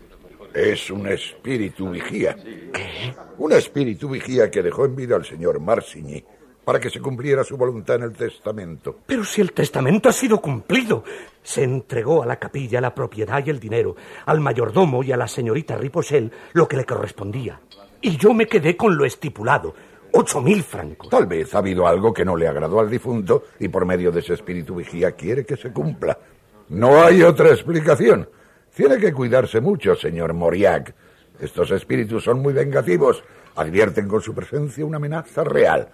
Es 0.53 0.91
un 0.91 1.07
espíritu 1.07 1.89
vigía. 1.89 2.35
¿Qué? 2.35 3.15
Un 3.37 3.53
espíritu 3.53 4.09
vigía 4.09 4.51
que 4.51 4.61
dejó 4.61 4.85
en 4.85 4.95
vida 4.95 5.15
al 5.15 5.25
señor 5.25 5.59
Marsigny 5.59 6.23
para 6.63 6.79
que 6.79 6.89
se 6.89 6.99
cumpliera 6.99 7.43
su 7.43 7.57
voluntad 7.57 7.97
en 7.97 8.03
el 8.03 8.13
testamento. 8.13 8.99
Pero 9.05 9.23
si 9.23 9.41
el 9.41 9.51
testamento 9.51 10.09
ha 10.09 10.13
sido 10.13 10.39
cumplido. 10.39 11.03
Se 11.41 11.63
entregó 11.63 12.23
a 12.23 12.25
la 12.25 12.37
capilla 12.37 12.79
la 12.79 12.95
propiedad 12.95 13.45
y 13.45 13.49
el 13.49 13.59
dinero, 13.59 13.95
al 14.25 14.39
mayordomo 14.39 15.03
y 15.03 15.11
a 15.11 15.17
la 15.17 15.27
señorita 15.27 15.75
Ripochel 15.75 16.31
lo 16.53 16.67
que 16.67 16.77
le 16.77 16.85
correspondía. 16.85 17.59
Y 17.99 18.15
yo 18.17 18.33
me 18.33 18.47
quedé 18.47 18.77
con 18.77 18.95
lo 18.95 19.05
estipulado, 19.05 19.73
ocho 20.13 20.39
mil 20.39 20.63
francos. 20.63 21.09
Tal 21.09 21.25
vez 21.25 21.53
ha 21.53 21.57
habido 21.57 21.85
algo 21.85 22.13
que 22.13 22.23
no 22.23 22.37
le 22.37 22.47
agradó 22.47 22.79
al 22.79 22.89
difunto 22.89 23.43
y 23.59 23.67
por 23.67 23.85
medio 23.85 24.11
de 24.11 24.21
ese 24.21 24.35
espíritu 24.35 24.75
vigía 24.75 25.11
quiere 25.13 25.45
que 25.45 25.57
se 25.57 25.73
cumpla. 25.73 26.17
No 26.69 27.03
hay 27.03 27.23
otra 27.23 27.49
explicación. 27.49 28.29
Tiene 28.75 28.97
que 28.97 29.13
cuidarse 29.13 29.61
mucho, 29.61 29.95
señor 29.95 30.33
Moriac. 30.33 30.95
Estos 31.39 31.69
espíritus 31.71 32.23
son 32.23 32.41
muy 32.41 32.53
vengativos. 32.53 33.23
Advierten 33.55 34.07
con 34.07 34.21
su 34.21 34.33
presencia 34.33 34.85
una 34.85 34.97
amenaza 34.97 35.43
real. 35.43 35.89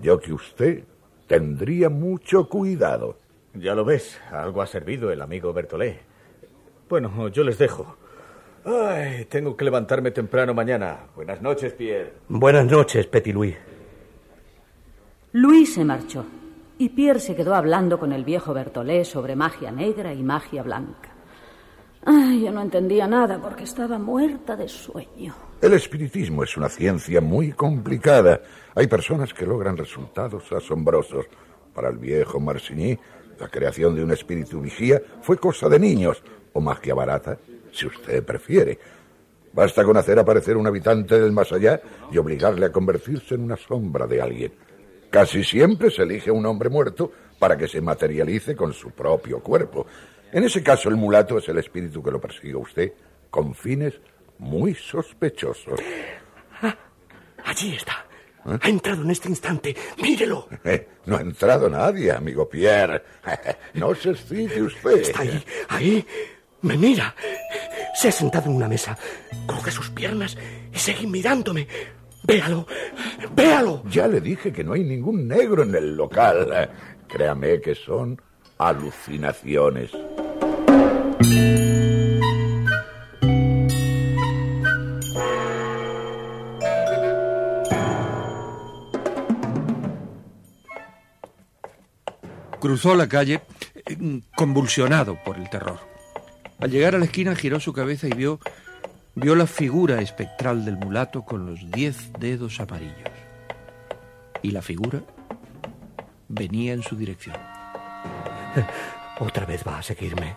Yo 0.00 0.18
que 0.18 0.32
usted 0.32 0.84
tendría 1.26 1.90
mucho 1.90 2.48
cuidado. 2.48 3.18
Ya 3.54 3.74
lo 3.74 3.84
ves, 3.84 4.18
algo 4.30 4.62
ha 4.62 4.66
servido 4.66 5.12
el 5.12 5.20
amigo 5.20 5.52
Bertolé. 5.52 6.00
Bueno, 6.88 7.28
yo 7.28 7.44
les 7.44 7.58
dejo. 7.58 7.96
Ay, 8.64 9.26
tengo 9.26 9.54
que 9.54 9.64
levantarme 9.64 10.10
temprano 10.10 10.54
mañana. 10.54 11.00
Buenas 11.14 11.42
noches, 11.42 11.74
Pierre. 11.74 12.12
Buenas 12.28 12.64
noches, 12.64 13.06
Petit 13.08 13.34
Louis. 13.34 13.56
Luis 15.32 15.74
se 15.74 15.84
marchó 15.84 16.24
y 16.78 16.88
Pierre 16.90 17.20
se 17.20 17.36
quedó 17.36 17.54
hablando 17.54 17.98
con 17.98 18.12
el 18.12 18.24
viejo 18.24 18.54
Bertolé 18.54 19.04
sobre 19.04 19.36
magia 19.36 19.70
negra 19.70 20.14
y 20.14 20.22
magia 20.22 20.62
blanca. 20.62 21.11
Ay, 22.04 22.42
yo 22.44 22.52
no 22.52 22.62
entendía 22.62 23.06
nada 23.06 23.38
porque 23.40 23.64
estaba 23.64 23.98
muerta 23.98 24.56
de 24.56 24.68
sueño. 24.68 25.34
El 25.60 25.74
espiritismo 25.74 26.42
es 26.42 26.56
una 26.56 26.68
ciencia 26.68 27.20
muy 27.20 27.52
complicada. 27.52 28.40
Hay 28.74 28.88
personas 28.88 29.32
que 29.32 29.46
logran 29.46 29.76
resultados 29.76 30.50
asombrosos. 30.50 31.26
Para 31.72 31.90
el 31.90 31.98
viejo 31.98 32.40
Marsigny, 32.40 32.98
la 33.38 33.48
creación 33.48 33.94
de 33.94 34.02
un 34.02 34.10
espíritu 34.10 34.60
vigía 34.60 35.00
fue 35.22 35.38
cosa 35.38 35.68
de 35.68 35.78
niños, 35.78 36.22
o 36.52 36.60
magia 36.60 36.94
barata, 36.94 37.38
si 37.70 37.86
usted 37.86 38.24
prefiere. 38.24 38.78
Basta 39.52 39.84
con 39.84 39.96
hacer 39.96 40.18
aparecer 40.18 40.56
un 40.56 40.66
habitante 40.66 41.20
del 41.20 41.30
más 41.30 41.52
allá 41.52 41.80
y 42.10 42.18
obligarle 42.18 42.66
a 42.66 42.72
convertirse 42.72 43.34
en 43.36 43.42
una 43.42 43.56
sombra 43.56 44.06
de 44.06 44.20
alguien. 44.20 44.52
Casi 45.10 45.44
siempre 45.44 45.90
se 45.90 46.02
elige 46.02 46.30
un 46.30 46.46
hombre 46.46 46.70
muerto 46.70 47.12
para 47.38 47.56
que 47.56 47.68
se 47.68 47.80
materialice 47.80 48.56
con 48.56 48.72
su 48.72 48.90
propio 48.90 49.40
cuerpo. 49.40 49.86
En 50.32 50.44
ese 50.44 50.62
caso, 50.62 50.88
el 50.88 50.96
mulato 50.96 51.38
es 51.38 51.48
el 51.48 51.58
espíritu 51.58 52.02
que 52.02 52.10
lo 52.10 52.20
persigue 52.20 52.54
a 52.54 52.58
usted 52.58 52.92
con 53.30 53.54
fines 53.54 54.00
muy 54.38 54.74
sospechosos. 54.74 55.78
Ah, 56.62 56.74
allí 57.44 57.74
está. 57.74 58.06
Ha 58.44 58.68
entrado 58.68 59.02
en 59.02 59.10
este 59.10 59.28
instante. 59.28 59.76
Mírelo. 60.02 60.48
Eh, 60.64 60.88
no 61.06 61.16
ha 61.16 61.20
entrado 61.20 61.68
nadie, 61.68 62.12
amigo 62.12 62.48
Pierre. 62.48 63.02
no 63.74 63.94
se 63.94 64.10
excite 64.10 64.62
usted. 64.62 65.02
Está 65.02 65.22
ahí, 65.22 65.44
ahí. 65.68 66.06
Me 66.62 66.76
mira. 66.76 67.14
Se 67.94 68.08
ha 68.08 68.12
sentado 68.12 68.48
en 68.48 68.56
una 68.56 68.68
mesa. 68.68 68.96
Coge 69.46 69.70
sus 69.70 69.90
piernas 69.90 70.36
y 70.72 70.78
sigue 70.78 71.06
mirándome. 71.06 71.66
Véalo, 72.24 72.66
véalo. 73.34 73.82
Ya 73.90 74.06
le 74.06 74.20
dije 74.20 74.52
que 74.52 74.62
no 74.64 74.74
hay 74.74 74.84
ningún 74.84 75.26
negro 75.26 75.64
en 75.64 75.74
el 75.74 75.96
local. 75.96 76.70
Créame 77.08 77.60
que 77.60 77.74
son 77.74 78.20
alucinaciones. 78.68 79.90
Cruzó 92.60 92.94
la 92.94 93.08
calle 93.08 93.42
eh, 93.74 94.20
convulsionado 94.36 95.18
por 95.24 95.36
el 95.36 95.50
terror. 95.50 95.80
Al 96.60 96.70
llegar 96.70 96.94
a 96.94 96.98
la 96.98 97.06
esquina 97.06 97.34
giró 97.34 97.58
su 97.58 97.72
cabeza 97.72 98.06
y 98.06 98.12
vio, 98.12 98.38
vio 99.16 99.34
la 99.34 99.48
figura 99.48 100.00
espectral 100.00 100.64
del 100.64 100.76
mulato 100.76 101.22
con 101.22 101.44
los 101.44 101.68
diez 101.72 102.12
dedos 102.20 102.60
amarillos. 102.60 103.10
Y 104.42 104.52
la 104.52 104.62
figura 104.62 105.02
venía 106.28 106.72
en 106.72 106.84
su 106.84 106.96
dirección. 106.96 107.51
Otra 109.20 109.46
vez 109.46 109.62
va 109.66 109.78
a 109.78 109.82
seguirme. 109.82 110.36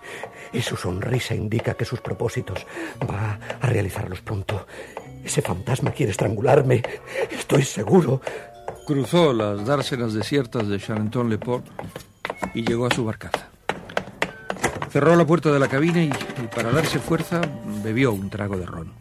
Y 0.53 0.61
su 0.61 0.75
sonrisa 0.75 1.33
indica 1.33 1.73
que 1.73 1.85
sus 1.85 2.01
propósitos 2.01 2.65
va 3.09 3.39
a 3.61 3.67
realizarlos 3.67 4.21
pronto. 4.21 4.67
Ese 5.23 5.41
fantasma 5.41 5.91
quiere 5.91 6.11
estrangularme. 6.11 6.83
Estoy 7.31 7.63
seguro. 7.63 8.21
Cruzó 8.85 9.33
las 9.33 9.65
dársenas 9.65 10.13
desiertas 10.13 10.67
de 10.67 10.79
Charenton-le-Port 10.79 11.65
y 12.53 12.63
llegó 12.63 12.85
a 12.85 12.91
su 12.91 13.03
barcaza. 13.03 13.49
Cerró 14.91 15.15
la 15.15 15.25
puerta 15.25 15.51
de 15.51 15.59
la 15.59 15.67
cabina 15.67 16.03
y, 16.03 16.07
y 16.07 16.47
para 16.53 16.71
darse 16.71 16.99
fuerza 16.99 17.41
bebió 17.83 18.13
un 18.13 18.29
trago 18.29 18.57
de 18.57 18.65
ron. 18.65 18.93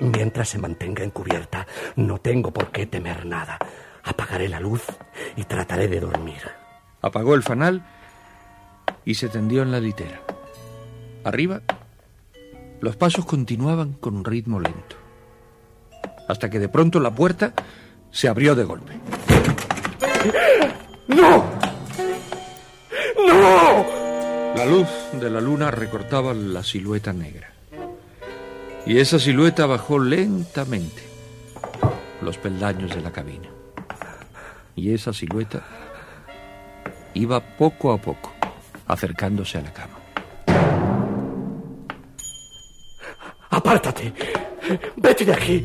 Mientras 0.00 0.48
se 0.48 0.58
mantenga 0.58 1.04
encubierta, 1.04 1.66
no 1.96 2.18
tengo 2.18 2.50
por 2.50 2.70
qué 2.70 2.86
temer 2.86 3.26
nada. 3.26 3.58
Apagaré 4.04 4.48
la 4.48 4.60
luz 4.60 4.82
y 5.36 5.44
trataré 5.44 5.88
de 5.88 6.00
dormir. 6.00 6.42
Apagó 7.00 7.34
el 7.34 7.42
fanal 7.42 7.84
y 9.04 9.14
se 9.14 9.28
tendió 9.28 9.62
en 9.62 9.72
la 9.72 9.80
litera. 9.80 10.20
Arriba, 11.24 11.62
los 12.80 12.96
pasos 12.96 13.24
continuaban 13.24 13.94
con 13.94 14.16
un 14.16 14.24
ritmo 14.24 14.60
lento. 14.60 14.96
Hasta 16.28 16.50
que 16.50 16.58
de 16.58 16.68
pronto 16.68 17.00
la 17.00 17.14
puerta 17.14 17.52
se 18.10 18.28
abrió 18.28 18.54
de 18.54 18.64
golpe. 18.64 18.92
¡No! 21.08 21.44
¡No! 23.26 23.86
La 24.54 24.66
luz 24.66 24.88
de 25.12 25.30
la 25.30 25.40
luna 25.40 25.70
recortaba 25.70 26.32
la 26.32 26.62
silueta 26.62 27.12
negra. 27.12 27.50
Y 28.86 28.98
esa 28.98 29.18
silueta 29.18 29.66
bajó 29.66 29.98
lentamente 29.98 31.02
los 32.20 32.38
peldaños 32.38 32.94
de 32.94 33.00
la 33.00 33.10
cabina. 33.10 33.53
Y 34.76 34.92
esa 34.92 35.12
silueta 35.12 35.62
iba 37.14 37.40
poco 37.40 37.92
a 37.92 37.98
poco 37.98 38.32
acercándose 38.86 39.58
a 39.58 39.62
la 39.62 39.72
cama. 39.72 39.98
¡Apártate! 43.50 44.12
¡Vete 44.96 45.24
de 45.24 45.32
aquí! 45.32 45.64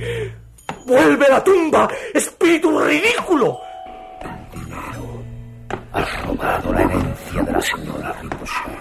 ¡Vuelve 0.86 1.26
a 1.26 1.30
la 1.30 1.44
tumba! 1.44 1.90
¡Espíritu 2.14 2.80
ridículo! 2.80 3.60
Has 5.92 6.26
robado 6.26 6.72
la 6.72 6.82
herencia 6.84 7.42
de 7.42 7.52
la 7.52 7.62
señora 7.62 8.14
Ripochon. 8.22 8.72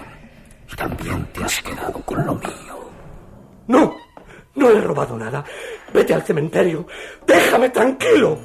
Y 0.71 0.75
también 0.75 1.25
te 1.33 1.43
has 1.43 1.61
quedado 1.61 2.01
con 2.03 2.23
lo 2.25 2.35
mío. 2.35 2.91
¡No! 3.67 3.95
No 4.55 4.69
he 4.69 4.81
robado 4.81 5.17
nada. 5.17 5.43
Vete 5.91 6.13
al 6.13 6.23
cementerio. 6.23 6.85
Déjame 7.25 7.69
tranquilo. 7.69 8.39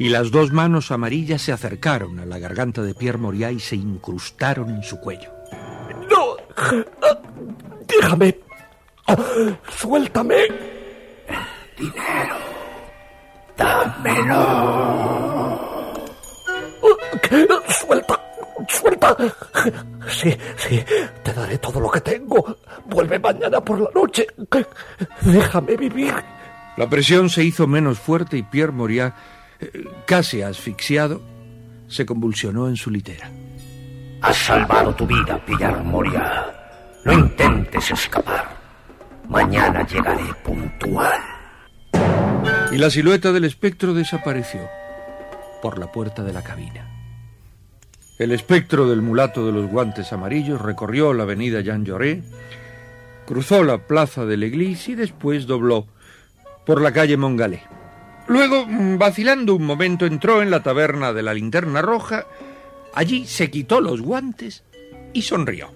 Y 0.00 0.08
las 0.08 0.30
dos 0.30 0.50
manos 0.50 0.90
amarillas 0.92 1.42
se 1.42 1.52
acercaron 1.52 2.18
a 2.20 2.24
la 2.24 2.38
garganta 2.38 2.80
de 2.80 2.94
Pierre 2.94 3.18
Moriat 3.18 3.52
y 3.52 3.60
se 3.60 3.76
incrustaron 3.76 4.70
en 4.70 4.82
su 4.82 4.98
cuello. 4.98 5.30
¡No! 6.08 6.36
Déjame. 7.86 8.38
Suéltame. 9.68 10.36
Dinero. 11.78 12.36
Dámelo. 13.58 14.40
Suelta. 17.68 18.20
Suelta. 18.68 19.16
Sí, 20.08 20.34
sí. 20.56 20.82
Te 21.22 21.34
daré 21.34 21.58
todo 21.58 21.78
lo 21.78 21.90
que 21.90 22.00
tengo. 22.00 22.56
Vuelve 22.86 23.18
mañana 23.18 23.60
por 23.60 23.78
la 23.78 23.90
noche. 23.94 24.26
Déjame 25.20 25.76
vivir. 25.76 26.14
La 26.78 26.88
presión 26.88 27.28
se 27.28 27.44
hizo 27.44 27.66
menos 27.66 27.98
fuerte 27.98 28.38
y 28.38 28.42
Pierre 28.42 28.72
Moriat, 28.72 29.12
eh, 29.12 29.20
casi 30.06 30.42
asfixiado, 30.42 31.22
se 31.88 32.06
convulsionó 32.06 32.68
en 32.68 32.76
su 32.76 32.90
litera. 32.90 33.30
Has 34.22 34.36
salvado 34.36 34.94
tu 34.94 35.06
vida, 35.06 35.44
Pillar 35.44 35.82
Moria. 35.82 36.46
No 37.04 37.12
intentes 37.12 37.90
escapar. 37.90 38.56
Mañana 39.28 39.86
llegaré 39.86 40.34
puntual. 40.44 41.20
Y 42.72 42.76
la 42.76 42.90
silueta 42.90 43.32
del 43.32 43.44
espectro 43.44 43.94
desapareció 43.94 44.60
por 45.62 45.78
la 45.78 45.90
puerta 45.90 46.22
de 46.22 46.32
la 46.32 46.42
cabina. 46.42 46.86
El 48.18 48.32
espectro 48.32 48.88
del 48.88 49.00
mulato 49.00 49.46
de 49.46 49.52
los 49.52 49.70
guantes 49.70 50.12
amarillos 50.12 50.60
recorrió 50.60 51.14
la 51.14 51.22
avenida 51.22 51.62
Jean 51.62 51.86
Jaurès, 51.86 52.22
cruzó 53.26 53.64
la 53.64 53.86
plaza 53.86 54.26
de 54.26 54.36
l'Église 54.36 54.92
y 54.92 54.94
después 54.94 55.46
dobló 55.46 55.86
por 56.66 56.82
la 56.82 56.92
calle 56.92 57.16
Mongalé. 57.16 57.62
Luego, 58.30 58.64
mm, 58.64 58.96
vacilando 58.96 59.56
un 59.56 59.66
momento, 59.66 60.06
entró 60.06 60.40
en 60.40 60.52
la 60.52 60.62
taberna 60.62 61.12
de 61.12 61.20
la 61.20 61.34
linterna 61.34 61.82
roja. 61.82 62.26
Allí 62.94 63.26
se 63.26 63.50
quitó 63.50 63.80
los 63.80 64.00
guantes 64.00 64.62
y 65.12 65.22
sonrió. 65.22 65.70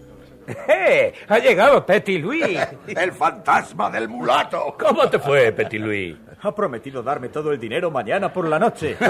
¡Eh! 0.68 1.12
Ha 1.26 1.40
llegado 1.40 1.84
Petit 1.84 2.22
Louis. 2.22 2.60
El 2.86 3.10
fantasma 3.10 3.90
del 3.90 4.08
mulato. 4.08 4.76
¿Cómo 4.78 5.10
te 5.10 5.18
fue, 5.18 5.50
Petit 5.50 5.80
Louis? 5.80 6.14
Ha 6.42 6.54
prometido 6.54 7.02
darme 7.02 7.28
todo 7.28 7.50
el 7.50 7.58
dinero 7.58 7.90
mañana 7.90 8.32
por 8.32 8.48
la 8.48 8.60
noche. 8.60 8.96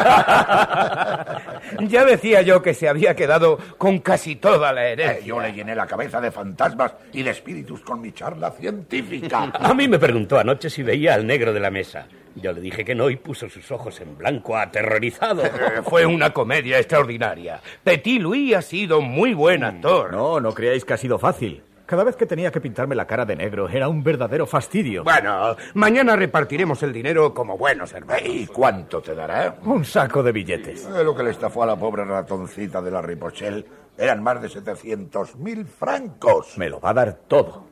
ya 1.80 2.04
decía 2.06 2.40
yo 2.40 2.62
que 2.62 2.72
se 2.72 2.88
había 2.88 3.14
quedado 3.14 3.58
con 3.76 3.98
casi 3.98 4.36
toda 4.36 4.72
la 4.72 4.86
herencia. 4.86 5.18
Eh, 5.18 5.24
yo 5.26 5.38
le 5.38 5.52
llené 5.52 5.74
la 5.74 5.86
cabeza 5.86 6.18
de 6.18 6.30
fantasmas 6.30 6.94
y 7.12 7.22
de 7.22 7.32
espíritus 7.32 7.82
con 7.82 8.00
mi 8.00 8.12
charla 8.12 8.52
científica. 8.52 9.52
A 9.52 9.74
mí 9.74 9.86
me 9.86 9.98
preguntó 9.98 10.38
anoche 10.38 10.70
si 10.70 10.82
veía 10.82 11.12
al 11.12 11.26
negro 11.26 11.52
de 11.52 11.60
la 11.60 11.70
mesa. 11.70 12.06
Yo 12.36 12.52
le 12.52 12.60
dije 12.60 12.84
que 12.84 12.94
no 12.94 13.10
y 13.10 13.16
puso 13.16 13.48
sus 13.48 13.70
ojos 13.70 14.00
en 14.00 14.16
blanco, 14.18 14.56
aterrorizado. 14.56 15.42
Fue 15.84 16.04
una 16.06 16.32
comedia 16.32 16.78
extraordinaria. 16.78 17.60
Petit 17.82 18.20
Louis 18.20 18.54
ha 18.54 18.62
sido 18.62 19.00
muy 19.00 19.34
buen 19.34 19.64
actor. 19.64 20.12
No, 20.12 20.40
no 20.40 20.52
creáis 20.52 20.84
que 20.84 20.94
ha 20.94 20.98
sido 20.98 21.18
fácil. 21.18 21.62
Cada 21.86 22.02
vez 22.02 22.16
que 22.16 22.24
tenía 22.24 22.50
que 22.50 22.62
pintarme 22.62 22.94
la 22.94 23.06
cara 23.06 23.26
de 23.26 23.36
negro 23.36 23.68
era 23.68 23.88
un 23.88 24.02
verdadero 24.02 24.46
fastidio. 24.46 25.04
Bueno, 25.04 25.54
mañana 25.74 26.16
repartiremos 26.16 26.82
el 26.82 26.94
dinero 26.94 27.34
como 27.34 27.58
buenos 27.58 27.92
hermanos. 27.92 28.22
¿Y 28.26 28.46
cuánto 28.46 29.02
te 29.02 29.14
dará? 29.14 29.58
Un 29.62 29.84
saco 29.84 30.22
de 30.22 30.32
billetes. 30.32 30.86
Eh, 30.86 31.04
lo 31.04 31.14
que 31.14 31.22
le 31.22 31.30
estafó 31.30 31.62
a 31.62 31.66
la 31.66 31.76
pobre 31.76 32.04
ratoncita 32.04 32.80
de 32.80 32.90
la 32.90 33.02
Ripochel 33.02 33.66
eran 33.98 34.22
más 34.22 34.40
de 34.40 34.48
700 34.48 35.36
mil 35.36 35.66
francos. 35.66 36.56
Me 36.56 36.70
lo 36.70 36.80
va 36.80 36.90
a 36.90 36.94
dar 36.94 37.12
todo. 37.28 37.66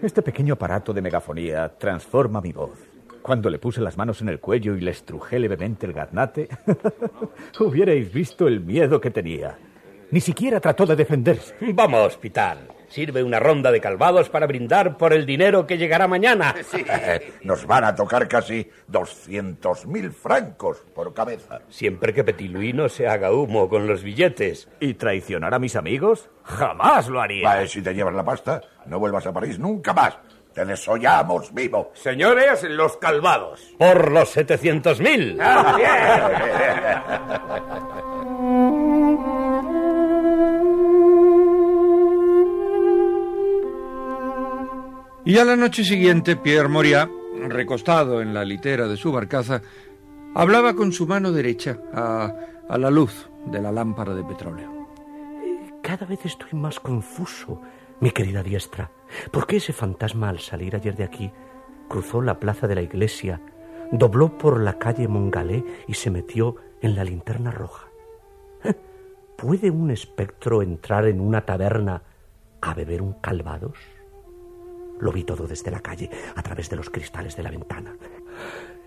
Este 0.00 0.22
pequeño 0.22 0.54
aparato 0.54 0.92
de 0.92 1.02
megafonía 1.02 1.68
transforma 1.76 2.40
mi 2.40 2.52
voz. 2.52 2.78
Cuando 3.22 3.50
le 3.50 3.58
puse 3.58 3.80
las 3.80 3.96
manos 3.96 4.22
en 4.22 4.28
el 4.28 4.40
cuello 4.40 4.76
y 4.76 4.80
le 4.80 4.90
estrujé 4.90 5.38
levemente 5.38 5.86
el 5.86 5.92
gaznate, 5.92 6.48
hubierais 7.60 8.12
visto 8.12 8.48
el 8.48 8.60
miedo 8.60 9.00
que 9.00 9.10
tenía. 9.10 9.58
Ni 10.10 10.20
siquiera 10.20 10.60
trató 10.60 10.86
de 10.86 10.96
defenderse. 10.96 11.54
Vamos, 11.74 12.06
hospital. 12.06 12.68
Sirve 12.88 13.22
una 13.22 13.38
ronda 13.38 13.70
de 13.70 13.82
calvados 13.82 14.30
para 14.30 14.46
brindar 14.46 14.96
por 14.96 15.12
el 15.12 15.26
dinero 15.26 15.66
que 15.66 15.76
llegará 15.76 16.08
mañana. 16.08 16.54
Sí. 16.64 16.82
Nos 17.44 17.66
van 17.66 17.84
a 17.84 17.94
tocar 17.94 18.26
casi 18.26 18.70
200 18.86 19.86
mil 19.86 20.10
francos 20.10 20.78
por 20.94 21.12
cabeza. 21.12 21.60
Siempre 21.68 22.14
que 22.14 22.24
Petit 22.24 22.50
Louis 22.50 22.74
no 22.74 22.88
se 22.88 23.06
haga 23.06 23.32
humo 23.32 23.68
con 23.68 23.86
los 23.86 24.02
billetes. 24.02 24.68
¿Y 24.80 24.94
traicionar 24.94 25.52
a 25.52 25.58
mis 25.58 25.76
amigos? 25.76 26.30
Jamás 26.44 27.08
lo 27.08 27.20
haría. 27.20 27.66
Si 27.66 27.82
te 27.82 27.92
llevas 27.92 28.14
la 28.14 28.24
pasta, 28.24 28.62
no 28.86 28.98
vuelvas 28.98 29.26
a 29.26 29.32
París 29.34 29.58
nunca 29.58 29.92
más. 29.92 30.16
Te 30.54 30.64
desollamos 30.64 31.52
vivo. 31.54 31.92
Señores, 31.94 32.64
los 32.64 32.96
calvados. 32.96 33.60
Por 33.78 34.10
los 34.10 34.30
700 34.30 35.00
mil. 35.00 35.38
Y 45.24 45.38
a 45.38 45.44
la 45.44 45.56
noche 45.56 45.84
siguiente, 45.84 46.36
Pierre 46.36 46.68
Moriat, 46.68 47.10
recostado 47.48 48.22
en 48.22 48.32
la 48.32 48.44
litera 48.44 48.86
de 48.88 48.96
su 48.96 49.12
barcaza, 49.12 49.60
hablaba 50.34 50.74
con 50.74 50.92
su 50.92 51.06
mano 51.06 51.32
derecha 51.32 51.78
a, 51.92 52.32
a 52.68 52.78
la 52.78 52.90
luz 52.90 53.28
de 53.46 53.60
la 53.60 53.70
lámpara 53.70 54.14
de 54.14 54.24
petróleo. 54.24 54.88
Cada 55.82 56.06
vez 56.06 56.24
estoy 56.24 56.58
más 56.58 56.80
confuso, 56.80 57.60
mi 58.00 58.10
querida 58.10 58.42
diestra. 58.42 58.90
¿Por 59.30 59.46
qué 59.46 59.56
ese 59.56 59.72
fantasma 59.72 60.28
al 60.28 60.38
salir 60.38 60.76
ayer 60.76 60.94
de 60.96 61.04
aquí 61.04 61.30
cruzó 61.88 62.20
la 62.22 62.38
plaza 62.38 62.66
de 62.66 62.74
la 62.74 62.82
iglesia, 62.82 63.40
dobló 63.90 64.36
por 64.36 64.60
la 64.60 64.78
calle 64.78 65.08
Mongalé 65.08 65.64
y 65.86 65.94
se 65.94 66.10
metió 66.10 66.56
en 66.80 66.94
la 66.94 67.04
linterna 67.04 67.50
roja? 67.50 67.88
¿Puede 69.36 69.70
un 69.70 69.90
espectro 69.90 70.62
entrar 70.62 71.06
en 71.06 71.20
una 71.20 71.46
taberna 71.46 72.02
a 72.60 72.74
beber 72.74 73.02
un 73.02 73.14
calvados? 73.14 73.78
Lo 75.00 75.12
vi 75.12 75.24
todo 75.24 75.46
desde 75.46 75.70
la 75.70 75.80
calle, 75.80 76.10
a 76.34 76.42
través 76.42 76.68
de 76.68 76.76
los 76.76 76.90
cristales 76.90 77.36
de 77.36 77.44
la 77.44 77.50
ventana. 77.50 77.96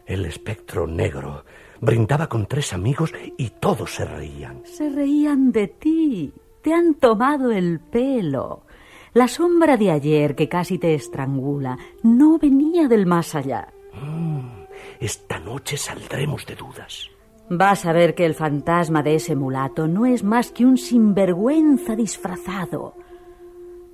El 0.06 0.26
espectro 0.26 0.88
negro 0.88 1.46
brindaba 1.80 2.28
con 2.28 2.48
tres 2.48 2.74
amigos 2.74 3.14
y 3.38 3.50
todos 3.52 3.96
se 3.96 4.06
reían. 4.06 4.62
Se 4.66 4.90
reían 4.90 5.52
de 5.52 5.68
ti. 5.68 6.34
Te 6.62 6.74
han 6.74 6.96
tomado 6.96 7.52
el 7.52 7.80
pelo. 7.80 8.64
La 9.14 9.28
sombra 9.28 9.76
de 9.76 9.92
ayer 9.92 10.36
que 10.36 10.48
casi 10.48 10.78
te 10.78 10.94
estrangula 10.94 11.78
no 12.02 12.38
venía 12.38 12.88
del 12.88 13.06
más 13.06 13.36
allá. 13.36 13.74
Mm, 13.94 14.64
esta 15.02 15.38
noche 15.40 15.76
saldremos 15.76 16.46
de 16.46 16.56
dudas. 16.56 17.10
Vas 17.50 17.86
a 17.86 17.92
ver 17.92 18.16
que 18.16 18.26
el 18.26 18.36
fantasma 18.36 19.04
de 19.04 19.16
ese 19.16 19.36
mulato 19.36 19.86
no 19.90 20.06
es 20.06 20.24
más 20.24 20.52
que 20.52 20.66
un 20.66 20.78
sinvergüenza 20.78 21.98
disfrazado. 21.98 22.96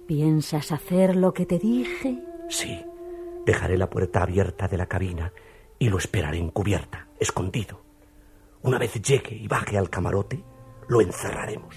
¿Piensas 0.06 0.71
hacer 0.71 1.15
lo 1.15 1.34
que 1.34 1.47
te 1.47 1.58
dije? 1.58 2.23
Sí. 2.49 2.80
Dejaré 3.43 3.75
la 3.77 3.89
puerta 3.89 4.21
abierta 4.21 4.67
de 4.67 4.77
la 4.77 4.86
cabina 4.86 5.34
y 5.80 5.89
lo 5.89 5.97
esperaré 5.97 6.38
encubierta, 6.38 7.08
escondido. 7.19 7.82
Una 8.62 8.77
vez 8.77 8.93
llegue 9.01 9.36
y 9.36 9.47
baje 9.47 9.80
al 9.80 9.89
camarote, 9.89 10.43
lo 10.88 11.01
encerraremos. 11.01 11.75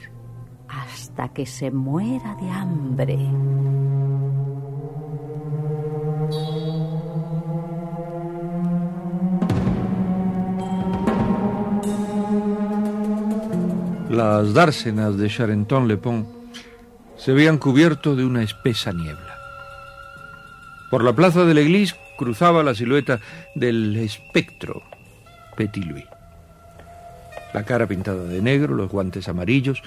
Hasta 0.71 1.29
que 1.29 1.47
se 1.47 1.71
muera 1.71 2.35
de 2.37 2.51
hambre. 2.51 3.19
Las 14.11 14.55
dársenas 14.55 15.17
de 15.17 15.29
Charenton-le-Pont 15.29 16.27
se 17.17 17.33
habían 17.33 17.59
cubierto 17.59 18.17
de 18.17 18.25
una 18.25 18.43
espesa 18.43 18.93
niebla. 18.93 19.37
Por 20.91 21.05
la 21.05 21.15
plaza 21.15 21.45
de 21.45 21.55
la 21.55 21.61
Église 21.61 21.95
cruzaba 22.19 22.63
la 22.63 22.75
silueta 22.75 23.21
del 23.55 23.97
espectro 23.97 24.83
Petit 25.57 25.85
Louis. 25.85 26.07
La 27.55 27.65
cara 27.65 27.87
pintada 27.87 28.25
de 28.25 28.43
negro, 28.43 28.75
los 28.75 28.91
guantes 28.91 29.29
amarillos 29.29 29.83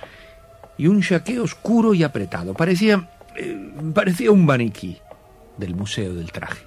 y 0.77 0.87
un 0.87 1.01
chaqué 1.01 1.39
oscuro 1.39 1.93
y 1.93 2.03
apretado. 2.03 2.53
Parecía, 2.53 3.09
eh, 3.35 3.73
parecía 3.93 4.31
un 4.31 4.45
maniquí 4.45 4.97
del 5.57 5.75
Museo 5.75 6.13
del 6.13 6.31
Traje. 6.31 6.65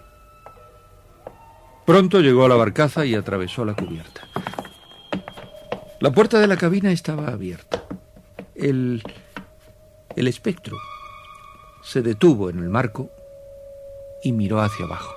Pronto 1.85 2.21
llegó 2.21 2.45
a 2.45 2.49
la 2.49 2.57
barcaza 2.57 3.05
y 3.05 3.15
atravesó 3.15 3.65
la 3.65 3.75
cubierta. 3.75 4.23
La 6.01 6.11
puerta 6.11 6.39
de 6.39 6.47
la 6.47 6.57
cabina 6.57 6.91
estaba 6.91 7.29
abierta. 7.29 7.85
El, 8.55 9.03
el 10.15 10.29
espectro 10.29 10.77
se 11.83 12.03
detuvo 12.03 12.51
en 12.51 12.59
el 12.59 12.69
marco 12.69 13.11
y 14.23 14.33
miró 14.33 14.61
hacia 14.61 14.85
abajo. 14.85 15.15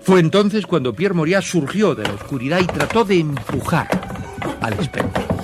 Fue 0.00 0.20
entonces 0.20 0.66
cuando 0.66 0.94
Pierre 0.94 1.14
Moriat 1.14 1.42
surgió 1.42 1.94
de 1.94 2.04
la 2.04 2.12
oscuridad 2.12 2.60
y 2.60 2.66
trató 2.66 3.04
de 3.04 3.18
empujar 3.18 3.88
al 4.60 4.74
espectro. 4.74 5.37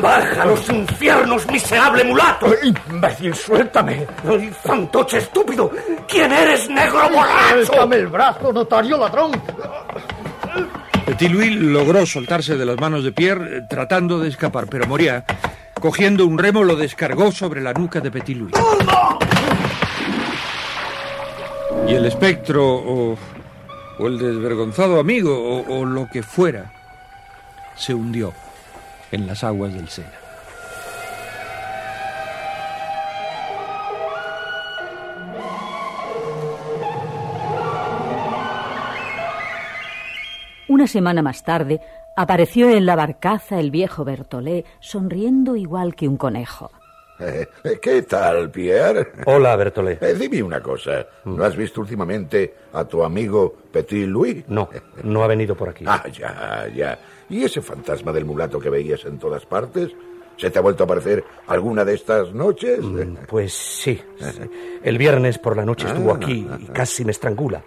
¡Baja 0.00 0.42
a 0.42 0.46
los 0.46 0.68
infiernos, 0.68 1.46
miserable 1.50 2.04
mulato! 2.04 2.46
¡Imbécil, 2.90 3.34
suéltame! 3.34 4.06
¡Ay, 4.28 4.50
fantoche 4.62 5.18
estúpido! 5.18 5.70
¿Quién 6.08 6.32
eres, 6.32 6.68
negro 6.68 7.08
borracho? 7.10 7.66
¡Suéltame 7.66 7.96
el 7.96 8.06
brazo, 8.08 8.52
notario 8.52 8.98
ladrón! 8.98 9.32
Petit 11.06 11.30
Louis 11.30 11.54
logró 11.56 12.06
soltarse 12.06 12.56
de 12.56 12.64
las 12.64 12.80
manos 12.80 13.04
de 13.04 13.12
Pierre 13.12 13.58
eh, 13.58 13.62
tratando 13.68 14.18
de 14.18 14.28
escapar, 14.28 14.66
pero 14.68 14.86
Moriat, 14.86 15.30
cogiendo 15.78 16.26
un 16.26 16.38
remo, 16.38 16.64
lo 16.64 16.76
descargó 16.76 17.30
sobre 17.30 17.60
la 17.60 17.72
nuca 17.72 18.00
de 18.00 18.10
Petit 18.10 18.36
Louis. 18.36 18.54
Y 21.86 21.94
el 21.94 22.06
espectro, 22.06 22.64
o, 22.64 23.18
o 23.98 24.06
el 24.06 24.18
desvergonzado 24.18 24.98
amigo, 24.98 25.36
o, 25.36 25.80
o 25.80 25.84
lo 25.84 26.08
que 26.08 26.22
fuera, 26.22 26.72
se 27.76 27.92
hundió 27.92 28.32
en 29.12 29.26
las 29.26 29.44
aguas 29.44 29.72
del 29.74 29.88
Sena. 29.88 30.10
Una 40.66 40.86
semana 40.86 41.22
más 41.22 41.44
tarde 41.44 41.80
apareció 42.16 42.70
en 42.70 42.86
la 42.86 42.96
barcaza 42.96 43.60
el 43.60 43.70
viejo 43.70 44.04
Bertolé 44.04 44.64
sonriendo 44.80 45.56
igual 45.56 45.94
que 45.94 46.08
un 46.08 46.16
conejo. 46.16 46.70
Eh, 47.20 47.46
eh, 47.62 47.78
¿Qué 47.80 48.02
tal, 48.02 48.50
Pierre? 48.50 49.12
Hola, 49.26 49.54
Bertolé. 49.54 49.98
Eh, 50.00 50.14
dime 50.18 50.42
una 50.42 50.60
cosa. 50.60 51.06
¿No 51.26 51.44
has 51.44 51.54
visto 51.54 51.80
últimamente 51.80 52.54
a 52.72 52.84
tu 52.84 53.04
amigo 53.04 53.54
Petit 53.70 54.08
Louis? 54.08 54.44
No, 54.48 54.68
no 55.04 55.22
ha 55.22 55.28
venido 55.28 55.54
por 55.54 55.68
aquí. 55.68 55.84
Ah, 55.86 56.04
ya, 56.08 56.66
ya. 56.74 56.98
¿Y 57.28 57.44
ese 57.44 57.60
fantasma 57.62 58.12
del 58.12 58.24
mulato 58.24 58.58
que 58.58 58.70
veías 58.70 59.04
en 59.04 59.18
todas 59.18 59.44
partes? 59.46 59.90
¿Se 60.36 60.50
te 60.50 60.58
ha 60.58 60.62
vuelto 60.62 60.82
a 60.82 60.86
aparecer 60.86 61.24
alguna 61.46 61.84
de 61.84 61.94
estas 61.94 62.32
noches? 62.34 62.80
Mm, 62.82 63.16
Pues 63.28 63.52
sí. 63.54 64.00
sí. 64.18 64.40
El 64.82 64.98
viernes 64.98 65.38
por 65.38 65.56
la 65.56 65.64
noche 65.64 65.86
estuvo 65.86 66.12
Ah, 66.12 66.16
aquí 66.16 66.46
y 66.58 66.66
casi 66.66 67.04
me 67.04 67.12
estrangula. 67.12 67.62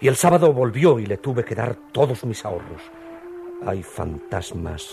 Y 0.00 0.08
el 0.08 0.16
sábado 0.16 0.52
volvió 0.52 0.98
y 0.98 1.06
le 1.06 1.16
tuve 1.18 1.44
que 1.44 1.54
dar 1.54 1.76
todos 1.92 2.24
mis 2.24 2.44
ahorros. 2.44 2.82
Hay 3.66 3.82
fantasmas 3.82 4.88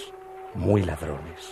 muy 0.54 0.84
ladrones. 0.84 1.52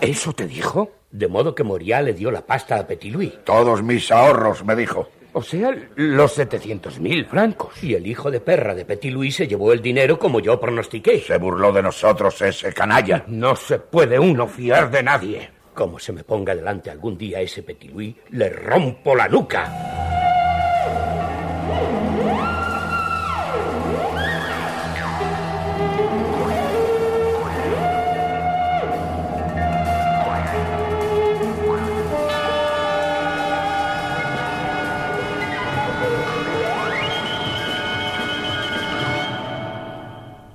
¿Eso 0.00 0.32
te 0.32 0.46
dijo? 0.46 0.90
De 1.10 1.28
modo 1.28 1.54
que 1.54 1.62
Moriá 1.62 2.02
le 2.02 2.14
dio 2.14 2.30
la 2.30 2.44
pasta 2.44 2.76
a 2.78 2.86
Petit 2.86 3.12
Louis. 3.12 3.32
Todos 3.44 3.82
mis 3.82 4.10
ahorros, 4.10 4.64
me 4.64 4.74
dijo. 4.74 5.08
O 5.34 5.42
sea, 5.42 5.74
los 5.96 6.38
700.000 6.38 7.26
francos. 7.26 7.82
Y 7.82 7.94
el 7.94 8.06
hijo 8.06 8.30
de 8.30 8.40
perra 8.40 8.74
de 8.74 8.84
Petit 8.84 9.12
Louis 9.12 9.34
se 9.34 9.48
llevó 9.48 9.72
el 9.72 9.80
dinero 9.80 10.18
como 10.18 10.40
yo 10.40 10.60
pronostiqué. 10.60 11.20
Se 11.20 11.38
burló 11.38 11.72
de 11.72 11.82
nosotros 11.82 12.40
ese 12.42 12.72
canalla. 12.72 13.24
No 13.28 13.56
se 13.56 13.78
puede 13.78 14.18
uno 14.18 14.46
fiar 14.46 14.90
de 14.90 15.02
nadie. 15.02 15.50
Como 15.74 15.98
se 15.98 16.12
me 16.12 16.22
ponga 16.22 16.54
delante 16.54 16.90
algún 16.90 17.16
día 17.16 17.40
ese 17.40 17.62
Petit 17.62 17.90
Louis, 17.90 18.14
le 18.30 18.50
rompo 18.50 19.16
la 19.16 19.26
nuca. 19.26 20.31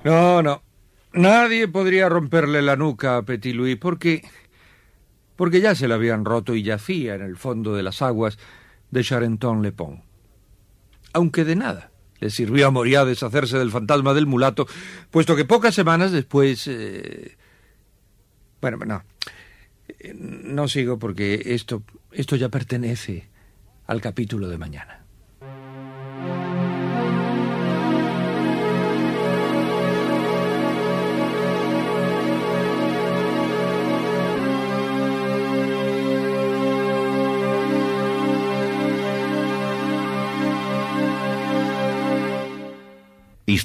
No, 0.08 0.42
no. 0.42 0.62
Nadie 1.12 1.68
podría 1.68 2.08
romperle 2.08 2.62
la 2.62 2.76
nuca 2.76 3.18
a 3.18 3.22
Petit 3.22 3.54
Louis 3.54 3.76
porque. 3.76 4.22
porque 5.36 5.60
ya 5.60 5.74
se 5.74 5.86
la 5.86 5.96
habían 5.96 6.24
roto 6.24 6.54
y 6.54 6.62
yacía 6.62 7.14
en 7.14 7.22
el 7.22 7.36
fondo 7.36 7.74
de 7.74 7.82
las 7.82 8.00
aguas 8.00 8.38
de 8.90 9.04
Charenton-le-Pont. 9.04 10.02
Aunque 11.12 11.44
de 11.44 11.56
nada 11.56 11.90
le 12.20 12.30
sirvió 12.30 12.66
a 12.66 12.70
Moriá 12.70 13.04
deshacerse 13.04 13.58
del 13.58 13.70
fantasma 13.70 14.14
del 14.14 14.26
mulato, 14.26 14.66
puesto 15.10 15.36
que 15.36 15.44
pocas 15.44 15.74
semanas 15.74 16.10
después. 16.10 16.66
eh, 16.68 17.36
Bueno, 18.60 18.78
no. 18.86 19.02
No 20.14 20.68
sigo 20.68 20.98
porque 20.98 21.42
esto, 21.54 21.82
esto 22.12 22.36
ya 22.36 22.48
pertenece 22.48 23.28
al 23.86 24.00
capítulo 24.00 24.48
de 24.48 24.58
mañana. 24.58 25.04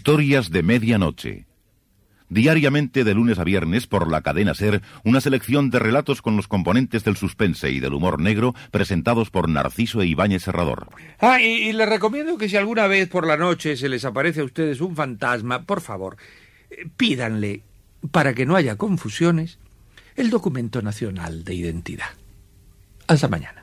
Historias 0.05 0.51
de 0.51 0.63
medianoche. 0.63 1.45
Diariamente 2.27 3.05
de 3.05 3.13
lunes 3.13 3.39
a 3.39 3.45
viernes 3.45 3.87
por 3.87 4.11
la 4.11 4.19
cadena 4.19 4.53
Ser, 4.53 4.81
una 5.05 5.21
selección 5.21 5.69
de 5.69 5.79
relatos 5.79 6.21
con 6.21 6.35
los 6.35 6.49
componentes 6.49 7.05
del 7.05 7.15
suspense 7.15 7.71
y 7.71 7.79
del 7.79 7.93
humor 7.93 8.19
negro 8.19 8.53
presentados 8.69 9.29
por 9.29 9.47
Narciso 9.47 10.01
e 10.01 10.07
Ibáñez 10.07 10.43
Serrador. 10.43 10.89
Ah, 11.21 11.39
y, 11.39 11.69
y 11.69 11.71
les 11.71 11.87
recomiendo 11.87 12.37
que 12.37 12.49
si 12.49 12.57
alguna 12.57 12.87
vez 12.87 13.07
por 13.07 13.25
la 13.25 13.37
noche 13.37 13.77
se 13.77 13.87
les 13.87 14.03
aparece 14.03 14.41
a 14.41 14.43
ustedes 14.43 14.81
un 14.81 14.93
fantasma, 14.93 15.63
por 15.63 15.79
favor, 15.79 16.17
eh, 16.69 16.85
pídanle, 16.97 17.63
para 18.11 18.33
que 18.33 18.45
no 18.45 18.57
haya 18.57 18.75
confusiones, 18.75 19.57
el 20.17 20.29
documento 20.29 20.81
nacional 20.81 21.45
de 21.45 21.55
identidad. 21.55 22.09
Hasta 23.07 23.29
mañana. 23.29 23.62